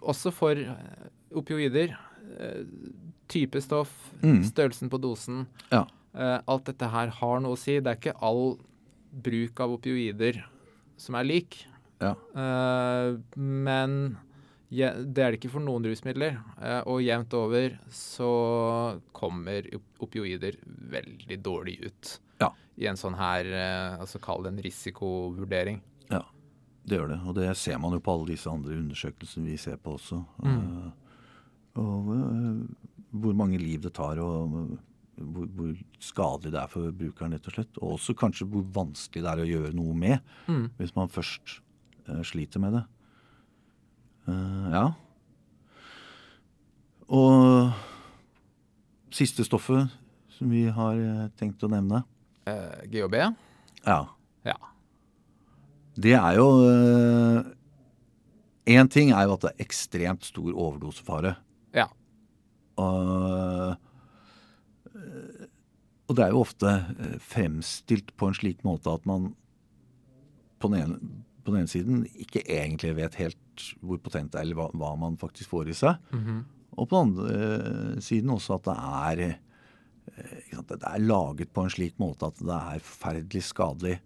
også 0.01 0.31
for 0.35 0.55
eh, 0.63 1.11
opioider 1.37 1.91
eh, 2.39 2.63
type 3.29 3.61
stoff, 3.63 4.13
Mm. 4.23 4.43
størrelsen 4.45 4.91
på 4.91 5.01
dosen. 5.01 5.47
Ja. 5.73 5.85
Uh, 6.15 6.41
alt 6.49 6.65
dette 6.65 6.89
her 6.89 7.09
har 7.09 7.41
noe 7.41 7.53
å 7.55 7.59
si. 7.59 7.79
Det 7.81 7.87
er 7.93 7.97
ikke 8.01 8.23
all 8.23 8.59
bruk 9.13 9.61
av 9.61 9.71
opioider 9.77 10.43
som 10.97 11.15
er 11.15 11.25
lik. 11.25 11.67
Ja. 12.01 12.15
Uh, 12.35 13.19
men 13.37 14.17
ja, 14.71 14.93
det 14.97 15.19
er 15.23 15.31
det 15.33 15.41
ikke 15.41 15.51
for 15.53 15.61
noen 15.65 15.85
rusmidler. 15.85 16.39
Uh, 16.61 16.83
og 16.87 17.03
jevnt 17.05 17.33
over 17.35 17.79
så 17.93 19.01
kommer 19.13 19.69
op- 19.77 20.01
opioider 20.09 20.57
veldig 20.67 21.39
dårlig 21.43 21.79
ut 21.87 22.19
Ja. 22.41 22.51
i 22.79 22.87
en 22.87 22.97
sånn 22.97 23.17
her, 23.17 23.45
altså 24.01 24.19
kall 24.21 24.43
det 24.45 24.53
en 24.55 24.63
risikovurdering. 24.63 25.81
Ja, 26.11 26.23
det 26.87 26.99
gjør 26.99 27.09
det. 27.09 27.21
Og 27.27 27.35
det 27.35 27.57
ser 27.57 27.79
man 27.79 27.93
jo 27.93 28.01
på 28.01 28.13
alle 28.13 28.27
disse 28.35 28.47
andre 28.51 28.75
undersøkelsene 28.77 29.47
vi 29.47 29.57
ser 29.57 29.77
på 29.77 29.95
også. 29.97 30.25
Mm. 30.43 30.93
Og 31.77 32.69
hvor 33.23 33.35
mange 33.39 33.59
liv 33.61 33.81
det 33.85 33.93
tar, 33.97 34.19
og 34.23 34.77
hvor, 35.17 35.47
hvor 35.57 35.73
skadelig 36.03 36.53
det 36.53 36.61
er 36.61 36.69
for 36.73 36.93
brukeren, 36.93 37.33
rett 37.37 37.47
og 37.49 37.55
slett. 37.57 37.79
Og 37.81 37.95
også 37.97 38.15
kanskje 38.19 38.47
hvor 38.53 38.65
vanskelig 38.75 39.23
det 39.25 39.31
er 39.33 39.43
å 39.45 39.49
gjøre 39.49 39.73
noe 39.79 39.95
med, 39.97 40.21
Mm. 40.49 40.67
hvis 40.79 40.95
man 40.97 41.09
først 41.13 41.59
uh, 42.09 42.23
sliter 42.27 42.61
med 42.63 42.77
det. 42.77 42.85
Uh, 44.29 44.69
ja. 44.75 44.85
Og 47.07 47.73
siste 49.15 49.45
stoffet 49.47 49.89
som 50.37 50.51
vi 50.51 50.65
har 50.69 50.99
eh, 51.01 51.29
tenkt 51.39 51.63
å 51.65 51.71
nevne. 51.71 52.03
GHB? 52.91 53.15
Ja. 53.87 54.01
Ja. 54.45 54.57
Det 55.97 56.13
er 56.19 56.37
jo 56.37 56.49
Én 58.67 58.91
ting 58.91 59.13
er 59.15 59.25
jo 59.29 59.37
at 59.37 59.45
det 59.47 59.53
er 59.55 59.63
ekstremt 59.65 60.27
stor 60.27 60.51
overdosefare. 60.51 61.37
Og, 62.83 63.77
eh, 64.93 65.47
og 66.07 66.19
det 66.19 66.25
er 66.25 66.35
jo 66.35 66.43
ofte 66.43 66.73
eh, 66.97 67.17
fremstilt 67.23 68.13
på 68.19 68.31
en 68.31 68.37
slik 68.37 68.63
måte 68.67 68.93
at 68.93 69.07
man 69.09 69.33
på 70.63 70.71
den 70.73 70.83
ene, 70.83 71.01
på 71.45 71.53
den 71.53 71.63
ene 71.63 71.73
siden 71.73 72.05
ikke 72.17 72.45
egentlig 72.45 72.95
vet 72.99 73.19
helt 73.21 73.67
hvor 73.81 74.01
potent 74.05 74.33
det 74.35 74.41
er, 74.41 74.49
eller 74.49 74.61
hva, 74.61 74.69
hva 74.77 74.93
man 75.01 75.19
faktisk 75.21 75.53
får 75.55 75.73
i 75.73 75.79
seg. 75.79 76.01
Mhm. 76.15 76.45
Og 76.77 76.89
på 76.91 76.99
den 76.99 77.07
andre 77.07 77.37
eh, 77.37 78.01
siden 78.05 78.33
også 78.35 78.59
at 78.59 78.67
det 78.69 78.77
er 78.77 79.39
sant, 80.53 80.69
Det 80.69 80.87
er 80.87 81.03
laget 81.03 81.51
på 81.53 81.65
en 81.65 81.73
slik 81.73 81.97
måte 81.99 82.29
at 82.29 82.39
det 82.39 82.57
er 82.57 82.85
forferdelig 82.85 83.43
skadelig 83.49 83.97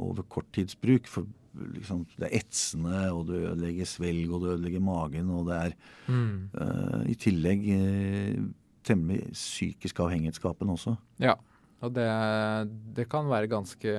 over 0.00 0.24
korttidsbruk. 0.32 1.06
For 1.06 1.28
liksom, 1.74 2.04
det 2.18 2.28
er 2.28 2.38
etsende, 2.40 3.00
og 3.14 3.26
du 3.28 3.34
ødelegger 3.38 3.88
svelg, 3.88 4.30
og 4.32 4.42
du 4.42 4.46
ødelegger 4.54 4.82
magen. 4.84 5.30
Og 5.34 5.46
det 5.50 5.58
er 5.58 5.76
Mm. 6.08 6.48
uh, 6.54 7.02
i 7.04 7.14
tillegg 7.20 7.66
uh, 7.68 8.46
temmelig 8.86 9.32
psykisk 9.34 10.00
avhengighetsskapende 10.00 10.72
også. 10.72 10.94
Ja. 11.20 11.34
Og 11.84 11.92
det, 11.94 12.06
det 12.96 13.04
kan 13.10 13.28
være 13.30 13.50
ganske 13.50 13.92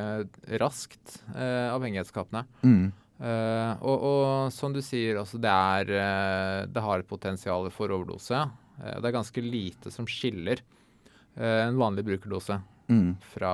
raskt 0.60 1.20
uh, 1.36 1.70
avhengighetsskapende. 1.76 2.46
Mm. 2.64 2.90
Uh, 3.20 3.74
og, 3.84 4.08
og 4.10 4.52
som 4.56 4.74
du 4.74 4.82
sier, 4.82 5.20
altså 5.22 5.38
det, 5.38 5.52
er, 5.52 6.66
det 6.72 6.84
har 6.84 7.00
et 7.00 7.08
potensial 7.08 7.70
for 7.72 7.92
overdose. 7.92 8.42
Det 8.80 9.06
er 9.06 9.16
ganske 9.16 9.42
lite 9.44 9.92
som 9.92 10.08
skiller 10.08 10.62
en 11.36 11.76
vanlig 11.80 12.06
brukerdose 12.08 12.56
Mm. 12.90 13.14
fra, 13.22 13.54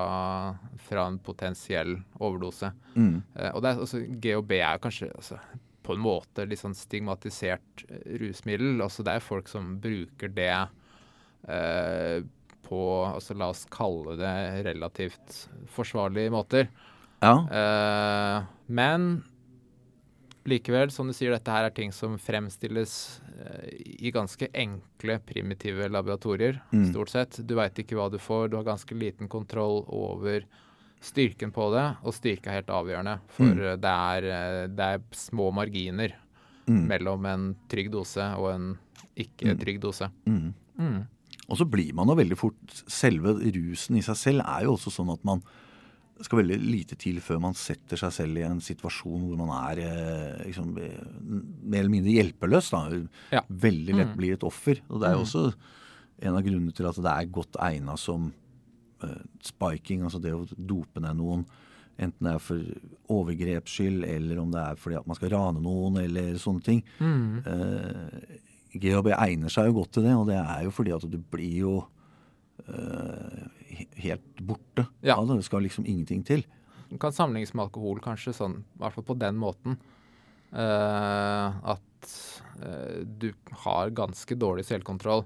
fra 0.80 1.06
en 1.10 1.18
potensiell 1.20 1.98
overdose. 2.24 2.72
Mm. 2.96 3.20
Eh, 3.36 3.52
og 3.52 3.62
det 3.62 3.72
er, 3.72 3.82
altså, 3.84 4.00
GHB 4.08 4.54
er 4.62 4.80
kanskje 4.84 5.10
altså, 5.12 5.40
på 5.86 5.96
en 5.96 6.04
måte 6.06 6.46
litt 6.48 6.62
sånn 6.62 6.78
stigmatisert 6.78 7.84
eh, 7.90 8.16
rusmiddel. 8.22 8.80
Altså, 8.86 9.04
det 9.06 9.18
er 9.18 9.26
folk 9.26 9.52
som 9.52 9.76
bruker 9.84 10.32
det 10.32 10.54
eh, 10.56 12.24
på 12.66 12.82
altså, 13.06 13.36
La 13.38 13.52
oss 13.54 13.66
kalle 13.74 14.16
det 14.20 14.36
relativt 14.70 15.46
forsvarlige 15.76 16.34
måter. 16.34 16.72
Ja. 17.20 17.36
Eh, 17.60 18.52
men 18.68 19.10
likevel, 20.46 20.92
som 20.94 21.08
du 21.10 21.14
sier, 21.14 21.32
dette 21.34 21.52
her 21.52 21.66
er 21.66 21.74
ting 21.74 21.92
som 21.92 22.18
fremstilles 22.22 23.22
eh, 23.40 23.70
i 24.06 24.12
ganske 24.14 24.48
enkle, 24.54 25.20
primitive 25.26 25.88
laboratorier, 25.90 26.62
Mm. 26.72 26.92
stort 26.92 27.10
sett. 27.10 27.40
Du 27.48 27.56
veit 27.56 27.74
ikke 27.76 27.96
hva 27.98 28.10
du 28.12 28.18
får, 28.18 28.50
du 28.52 28.58
har 28.58 28.64
ganske 28.68 28.94
liten 28.98 29.28
kontroll 29.28 29.84
over 29.88 30.44
styrken 31.02 31.52
på 31.54 31.72
det, 31.74 31.98
og 32.04 32.14
styrke 32.14 32.48
er 32.50 32.62
helt 32.62 32.68
avgjørende. 32.74 33.20
For 33.28 33.46
Mm. 33.46 33.60
eh, 33.60 33.76
det, 33.76 33.96
er, 33.96 34.24
eh, 34.26 34.68
det 34.68 34.80
er 34.80 35.00
små 35.12 35.52
marginer 35.54 36.14
Mm. 36.68 36.88
mellom 36.88 37.26
en 37.26 37.56
trygg 37.70 37.92
dose 37.92 38.22
og 38.38 38.54
en 38.56 38.78
ikke 39.16 39.54
Mm. 39.54 39.60
trygg 39.60 39.80
dose. 39.82 40.10
Mm. 40.26 40.54
Mm. 40.80 41.08
Og 41.50 41.58
så 41.58 41.70
blir 41.70 41.94
man 41.94 42.08
jo 42.08 42.16
veldig 42.16 42.38
fort 42.38 42.56
Selve 42.88 43.36
rusen 43.54 43.98
i 43.98 44.02
seg 44.02 44.16
selv 44.16 44.42
er 44.48 44.64
jo 44.64 44.74
også 44.76 44.90
sånn 44.92 45.14
at 45.14 45.24
man 45.24 45.42
det 46.18 46.26
skal 46.26 46.40
veldig 46.40 46.58
lite 46.64 46.96
til 46.98 47.18
før 47.20 47.42
man 47.44 47.54
setter 47.60 48.00
seg 48.00 48.12
selv 48.16 48.38
i 48.40 48.46
en 48.48 48.62
situasjon 48.64 49.26
hvor 49.28 49.38
man 49.42 49.52
er 49.74 49.82
eh, 49.84 50.46
liksom, 50.48 50.70
eh, 50.80 51.02
mer 51.68 51.82
eller 51.84 51.92
mindre 51.92 52.14
hjelpeløs. 52.16 52.70
Da. 52.72 52.84
Ja. 53.36 53.42
Veldig 53.50 53.96
lett 53.98 54.14
Mm. 54.14 54.18
blir 54.18 54.34
et 54.38 54.44
offer. 54.48 54.80
Og 54.90 55.02
det 55.02 55.10
er 55.10 55.14
jo 55.18 55.24
Mm. 55.24 55.28
også 55.28 55.54
en 56.22 56.36
av 56.38 56.44
grunnene 56.44 56.74
til 56.74 56.86
at 56.88 56.96
det 56.96 57.12
er 57.12 57.32
godt 57.32 57.60
egna 57.60 57.98
som 57.98 58.32
eh, 59.04 59.22
spiking, 59.44 60.04
altså 60.08 60.22
det 60.22 60.32
å 60.32 60.48
dope 60.56 61.02
ned 61.04 61.18
noen. 61.18 61.46
Enten 62.00 62.24
det 62.28 62.34
er 62.36 62.40
for 62.40 62.62
overgreps 63.10 63.72
skyld, 63.76 64.04
eller 64.08 64.40
om 64.40 64.50
det 64.52 64.62
er 64.62 64.76
fordi 64.80 64.96
at 64.98 65.06
man 65.08 65.16
skal 65.16 65.30
rane 65.30 65.62
noen, 65.62 65.98
eller 66.02 66.34
sånne 66.40 66.64
ting. 66.64 66.82
Mm. 67.00 67.44
Eh, 67.46 68.40
GHB 68.80 69.12
egner 69.16 69.50
seg 69.52 69.68
jo 69.68 69.82
godt 69.82 69.92
til 69.96 70.04
det, 70.04 70.12
og 70.16 70.28
det 70.28 70.36
er 70.40 70.64
jo 70.64 70.72
fordi 70.72 70.96
at 70.96 71.06
du 71.12 71.18
blir 71.18 71.58
jo 71.60 71.76
he- 72.66 73.90
helt 74.06 74.40
borte 74.40 74.88
Ja. 75.02 75.18
det. 75.22 75.44
Skal 75.44 75.64
liksom 75.64 75.86
ingenting 75.86 76.24
til. 76.24 76.46
Den 76.90 77.00
kan 77.00 77.12
sammenlignes 77.12 77.54
med 77.54 77.66
alkohol, 77.66 78.00
kanskje, 78.00 78.34
sånn, 78.34 78.60
i 78.62 78.80
hvert 78.84 78.94
fall 78.94 79.08
på 79.08 79.18
den 79.20 79.36
måten. 79.42 79.78
Uh, 80.56 81.52
at 81.74 82.14
uh, 82.62 83.02
du 83.04 83.34
har 83.66 83.90
ganske 83.90 84.38
dårlig 84.40 84.64
selvkontroll. 84.68 85.26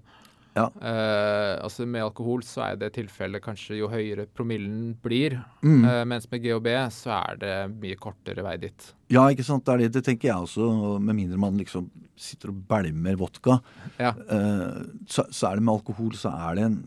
Ja. 0.55 0.65
Uh, 0.81 1.61
altså 1.61 1.85
Med 1.85 2.01
alkohol 2.01 2.41
så 2.47 2.63
er 2.71 2.79
det 2.81 2.93
tilfellet 2.95 3.43
kanskje 3.43 3.77
jo 3.77 3.91
høyere 3.91 4.25
promillen 4.25 4.95
blir. 5.03 5.37
Mm. 5.61 5.85
Mens 6.09 6.25
med 6.31 6.41
GHB 6.41 6.71
så 6.95 7.13
er 7.19 7.37
det 7.43 7.53
mye 7.75 7.99
kortere 8.01 8.43
vei 8.47 8.57
dit. 8.57 8.89
Ja, 9.13 9.27
ikke 9.29 9.45
sant. 9.45 9.67
Det, 9.67 9.75
er 9.75 9.83
det, 9.85 9.93
det 9.99 10.05
tenker 10.07 10.31
jeg 10.31 10.47
også, 10.47 10.97
med 11.03 11.19
mindre 11.19 11.37
man 11.37 11.59
liksom 11.59 11.91
sitter 12.19 12.49
og 12.49 12.63
bælmer 12.71 13.19
vodka. 13.19 13.59
Ja. 13.99 14.15
Så, 15.07 15.27
så 15.29 15.51
er 15.51 15.59
det 15.59 15.63
med 15.67 15.75
alkohol, 15.77 16.17
så 16.17 16.33
er 16.33 16.57
det 16.57 16.65
en 16.65 16.81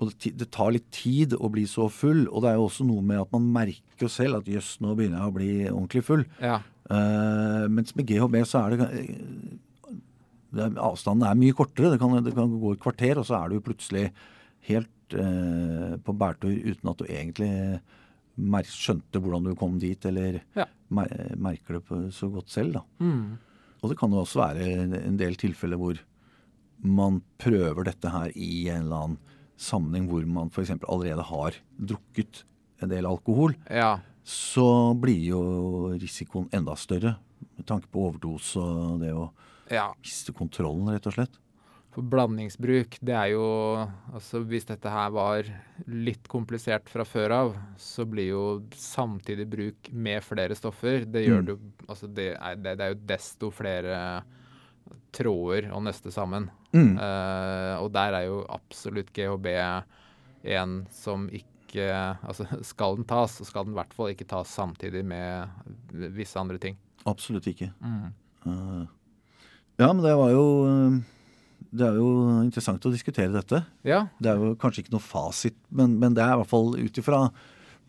Det 0.00 0.46
tar 0.50 0.70
litt 0.72 0.90
tid 0.90 1.34
å 1.36 1.50
bli 1.52 1.66
så 1.68 1.90
full, 1.92 2.22
og 2.32 2.42
det 2.42 2.50
er 2.50 2.54
jo 2.56 2.68
også 2.70 2.86
noe 2.88 3.02
med 3.04 3.20
at 3.20 3.32
man 3.36 3.50
merker 3.52 4.06
jo 4.06 4.08
selv 4.08 4.38
at 4.40 4.46
jøss, 4.48 4.78
nå 4.80 4.94
begynner 4.96 5.20
jeg 5.20 5.28
å 5.28 5.34
bli 5.36 5.50
ordentlig 5.68 6.02
full. 6.06 6.24
Ja. 6.40 6.60
Uh, 6.90 7.68
mens 7.68 7.92
med 7.94 8.06
GHB 8.08 8.38
så 8.48 8.62
er 8.64 8.76
det, 8.80 8.88
det 10.56 10.64
er, 10.64 10.78
Avstanden 10.82 11.28
er 11.28 11.36
mye 11.38 11.54
kortere. 11.54 11.92
Det 11.92 12.00
kan, 12.00 12.16
det 12.24 12.32
kan 12.34 12.50
gå 12.62 12.72
et 12.74 12.80
kvarter, 12.82 13.20
og 13.20 13.28
så 13.28 13.36
er 13.44 13.52
du 13.52 13.60
plutselig 13.62 14.06
helt 14.70 15.14
uh, 15.20 15.94
på 16.02 16.16
bærtur 16.16 16.56
uten 16.56 16.90
at 16.94 17.02
du 17.02 17.06
egentlig 17.10 17.52
skjønte 18.70 19.20
hvordan 19.20 19.50
du 19.50 19.54
kom 19.58 19.76
dit, 19.82 20.04
eller 20.08 20.40
Ja. 20.56 20.64
mer, 20.88 21.12
merker 21.36 21.76
det 21.76 21.84
på, 21.84 22.00
så 22.14 22.30
godt 22.32 22.48
selv. 22.48 22.72
da. 22.78 22.82
Mm. 23.04 23.36
Og 23.82 23.90
det 23.92 23.98
kan 24.00 24.10
jo 24.16 24.22
også 24.24 24.40
være 24.40 24.64
en- 24.80 24.94
en 24.96 25.16
del 25.20 25.36
tilfeller 25.36 25.76
hvor 25.76 25.98
man 26.82 27.20
prøver 27.38 27.84
dette 27.84 28.08
her 28.08 28.32
i 28.34 28.68
en 28.70 28.86
eller 28.86 28.96
annen 28.96 29.18
sammenheng 29.60 30.08
hvor 30.10 30.24
man 30.26 30.48
f.eks. 30.52 30.72
allerede 30.88 31.26
har 31.28 31.58
drukket 31.76 32.44
en 32.80 32.88
del 32.92 33.08
alkohol 33.08 33.54
ja. 33.68 33.98
så 34.24 34.94
blir 34.96 35.20
jo 35.34 35.42
risikoen 36.00 36.48
enda 36.56 36.76
større 36.80 37.18
med 37.58 37.66
tanke 37.68 37.90
på 37.92 38.06
overdose 38.08 38.60
og 38.60 39.02
det 39.02 39.12
å 39.12 39.28
ja. 39.70 39.90
miste 40.00 40.32
kontrollen, 40.36 40.88
rett 40.94 41.06
og 41.10 41.14
slett. 41.18 41.36
For 41.90 42.06
blandingsbruk, 42.06 43.00
det 43.02 43.14
er 43.18 43.32
jo 43.32 43.44
Altså 44.14 44.40
hvis 44.46 44.68
dette 44.68 44.90
her 44.94 45.08
var 45.10 45.48
litt 45.90 46.28
komplisert 46.30 46.86
fra 46.90 47.02
før 47.02 47.34
av, 47.34 47.48
så 47.82 48.06
blir 48.06 48.28
jo 48.30 48.42
samtidig 48.78 49.48
bruk 49.50 49.90
med 49.90 50.22
flere 50.22 50.54
stoffer 50.54 51.02
Det 51.04 51.24
gjør 51.26 51.42
Mm. 51.42 51.48
jo 51.50 51.56
Altså 51.88 52.06
det 52.06 52.28
er, 52.36 52.54
det, 52.62 52.76
det 52.78 52.86
er 52.86 52.94
jo 52.94 53.00
desto 53.10 53.50
flere 53.50 54.22
tråder 55.14 55.70
å 55.74 55.80
nøste 55.82 56.12
sammen. 56.14 56.48
Mm. 56.74 56.94
Uh, 56.98 57.76
og 57.82 57.90
der 57.94 58.16
er 58.18 58.26
jo 58.28 58.42
absolutt 58.52 59.10
GHB 59.16 59.48
en 60.54 60.84
som 60.94 61.26
ikke 61.34 61.46
Altså 61.70 62.48
skal 62.66 62.96
den 62.98 63.06
tas, 63.06 63.36
så 63.38 63.44
skal 63.46 63.62
den 63.62 63.76
i 63.76 63.78
hvert 63.78 63.92
fall 63.94 64.08
ikke 64.10 64.26
tas 64.26 64.50
samtidig 64.50 65.04
med 65.06 65.46
visse 66.16 66.34
andre 66.40 66.58
ting. 66.58 66.74
Absolutt 67.06 67.46
ikke. 67.46 67.68
Mm. 67.78 68.08
Uh, 68.42 68.88
ja, 69.78 69.92
men 69.92 70.02
det 70.02 70.16
var 70.18 70.32
jo 70.32 70.44
eh, 70.66 70.96
Det 71.70 71.86
er 71.86 71.96
jo 72.00 72.10
interessant 72.42 72.84
å 72.84 72.92
diskutere 72.92 73.30
dette. 73.32 73.62
Ja. 73.86 74.02
Det 74.18 74.32
er 74.32 74.42
jo 74.42 74.56
kanskje 74.60 74.82
ikke 74.84 74.96
noe 74.96 75.04
fasit, 75.04 75.56
men, 75.70 75.94
men 76.02 76.16
det 76.16 76.24
er 76.24 76.34
i 76.34 76.40
hvert 76.42 76.50
fall 76.50 76.74
ut 76.74 77.00
ifra 77.00 77.22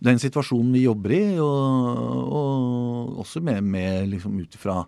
den 0.02 0.22
situasjonen 0.22 0.74
vi 0.74 0.86
jobber 0.88 1.14
i, 1.14 1.24
og, 1.42 2.30
og 2.38 3.20
også 3.22 3.42
med, 3.46 3.62
med 3.66 4.10
liksom 4.14 4.38
ut 4.42 4.58
ifra 4.58 4.80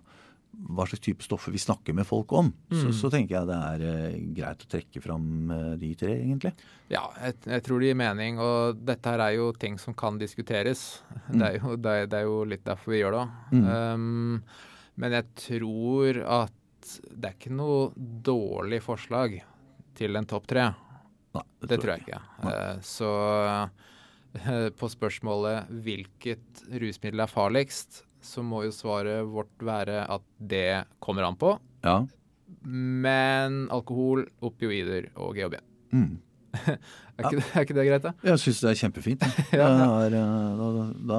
hva 0.74 0.86
slags 0.88 1.02
type 1.04 1.22
stoffer 1.24 1.52
vi 1.54 1.58
snakker 1.62 1.94
med 1.94 2.06
folk 2.08 2.32
om, 2.32 2.52
så, 2.70 2.86
Mm. 2.88 2.92
så 2.92 3.10
tenker 3.12 3.36
jeg 3.36 3.46
det 3.50 3.56
er 3.70 3.84
eh, 3.88 4.18
greit 4.36 4.64
å 4.64 4.70
trekke 4.70 5.02
fram 5.04 5.50
eh, 5.50 5.76
de 5.80 5.94
tre, 5.94 6.14
egentlig. 6.20 6.52
Ja, 6.90 7.02
jeg, 7.20 7.34
jeg 7.46 7.62
tror 7.66 7.80
det 7.80 7.88
gir 7.90 7.98
mening, 8.00 8.38
og 8.38 8.80
dette 8.84 9.10
her 9.14 9.22
er 9.26 9.36
jo 9.38 9.52
ting 9.52 9.78
som 9.78 9.94
kan 9.94 10.18
diskuteres. 10.18 11.02
Mm. 11.30 11.38
Det, 11.38 11.48
er 11.48 11.58
jo, 11.60 11.76
det, 11.76 11.96
det 12.12 12.20
er 12.20 12.28
jo 12.28 12.44
litt 12.44 12.64
derfor 12.64 12.92
vi 12.94 13.00
gjør 13.02 13.18
det. 13.18 13.24
Mm. 13.52 13.66
Um, 13.66 14.44
men 14.96 15.16
jeg 15.18 15.26
tror 15.48 16.20
at 16.42 16.60
det 17.10 17.30
er 17.30 17.34
ikke 17.38 17.54
noe 17.56 17.90
dårlig 17.96 18.82
forslag 18.84 19.38
til 19.96 20.16
en 20.20 20.26
topp 20.28 20.46
tre. 20.52 20.68
Nei, 21.34 21.42
Det 21.66 21.80
tror 21.80 21.94
jeg 21.96 22.04
ikke. 22.04 22.20
Eh, 22.46 22.76
så 22.84 23.10
uh, 24.38 24.68
på 24.78 24.90
spørsmålet 24.92 25.70
hvilket 25.82 26.64
rusmiddel 26.78 27.24
er 27.24 27.30
farligst, 27.30 28.03
så 28.24 28.42
må 28.44 28.62
jo 28.66 28.72
svaret 28.74 29.24
vårt 29.30 29.52
være 29.64 30.02
at 30.10 30.24
det 30.40 30.84
kommer 31.04 31.26
an 31.28 31.36
på. 31.40 31.54
Ja. 31.84 31.98
Men 32.64 33.64
alkohol, 33.74 34.26
opioider 34.44 35.10
og 35.20 35.36
GHB. 35.36 35.58
Mm. 35.94 36.14
Er 37.14 37.28
ikke, 37.28 37.36
det, 37.38 37.44
er 37.54 37.62
ikke 37.62 37.74
det 37.76 37.82
greit, 37.86 38.02
da? 38.02 38.10
Jeg 38.26 38.40
syns 38.42 38.60
det 38.64 38.70
er 38.72 38.78
kjempefint. 38.80 39.24
Ja, 39.54 39.66
er, 40.02 40.14
eh, 40.18 40.56
da, 40.58 40.86
da 41.06 41.18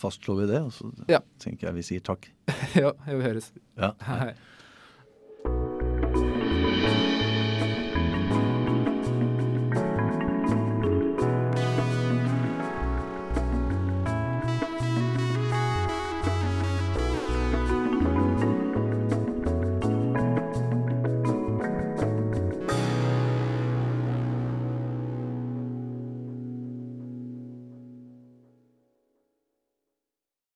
fastslår 0.00 0.38
vi 0.38 0.46
det, 0.48 0.60
og 0.64 0.70
så 0.72 0.88
Ja. 1.12 1.18
tenker 1.42 1.68
jeg 1.68 1.76
vi 1.76 1.84
sier 1.84 2.04
takk. 2.06 2.30
ja, 2.80 2.94
vi 3.04 3.18
høres. 3.26 3.50
Ja. 3.76 3.90
Hei. 4.06 4.30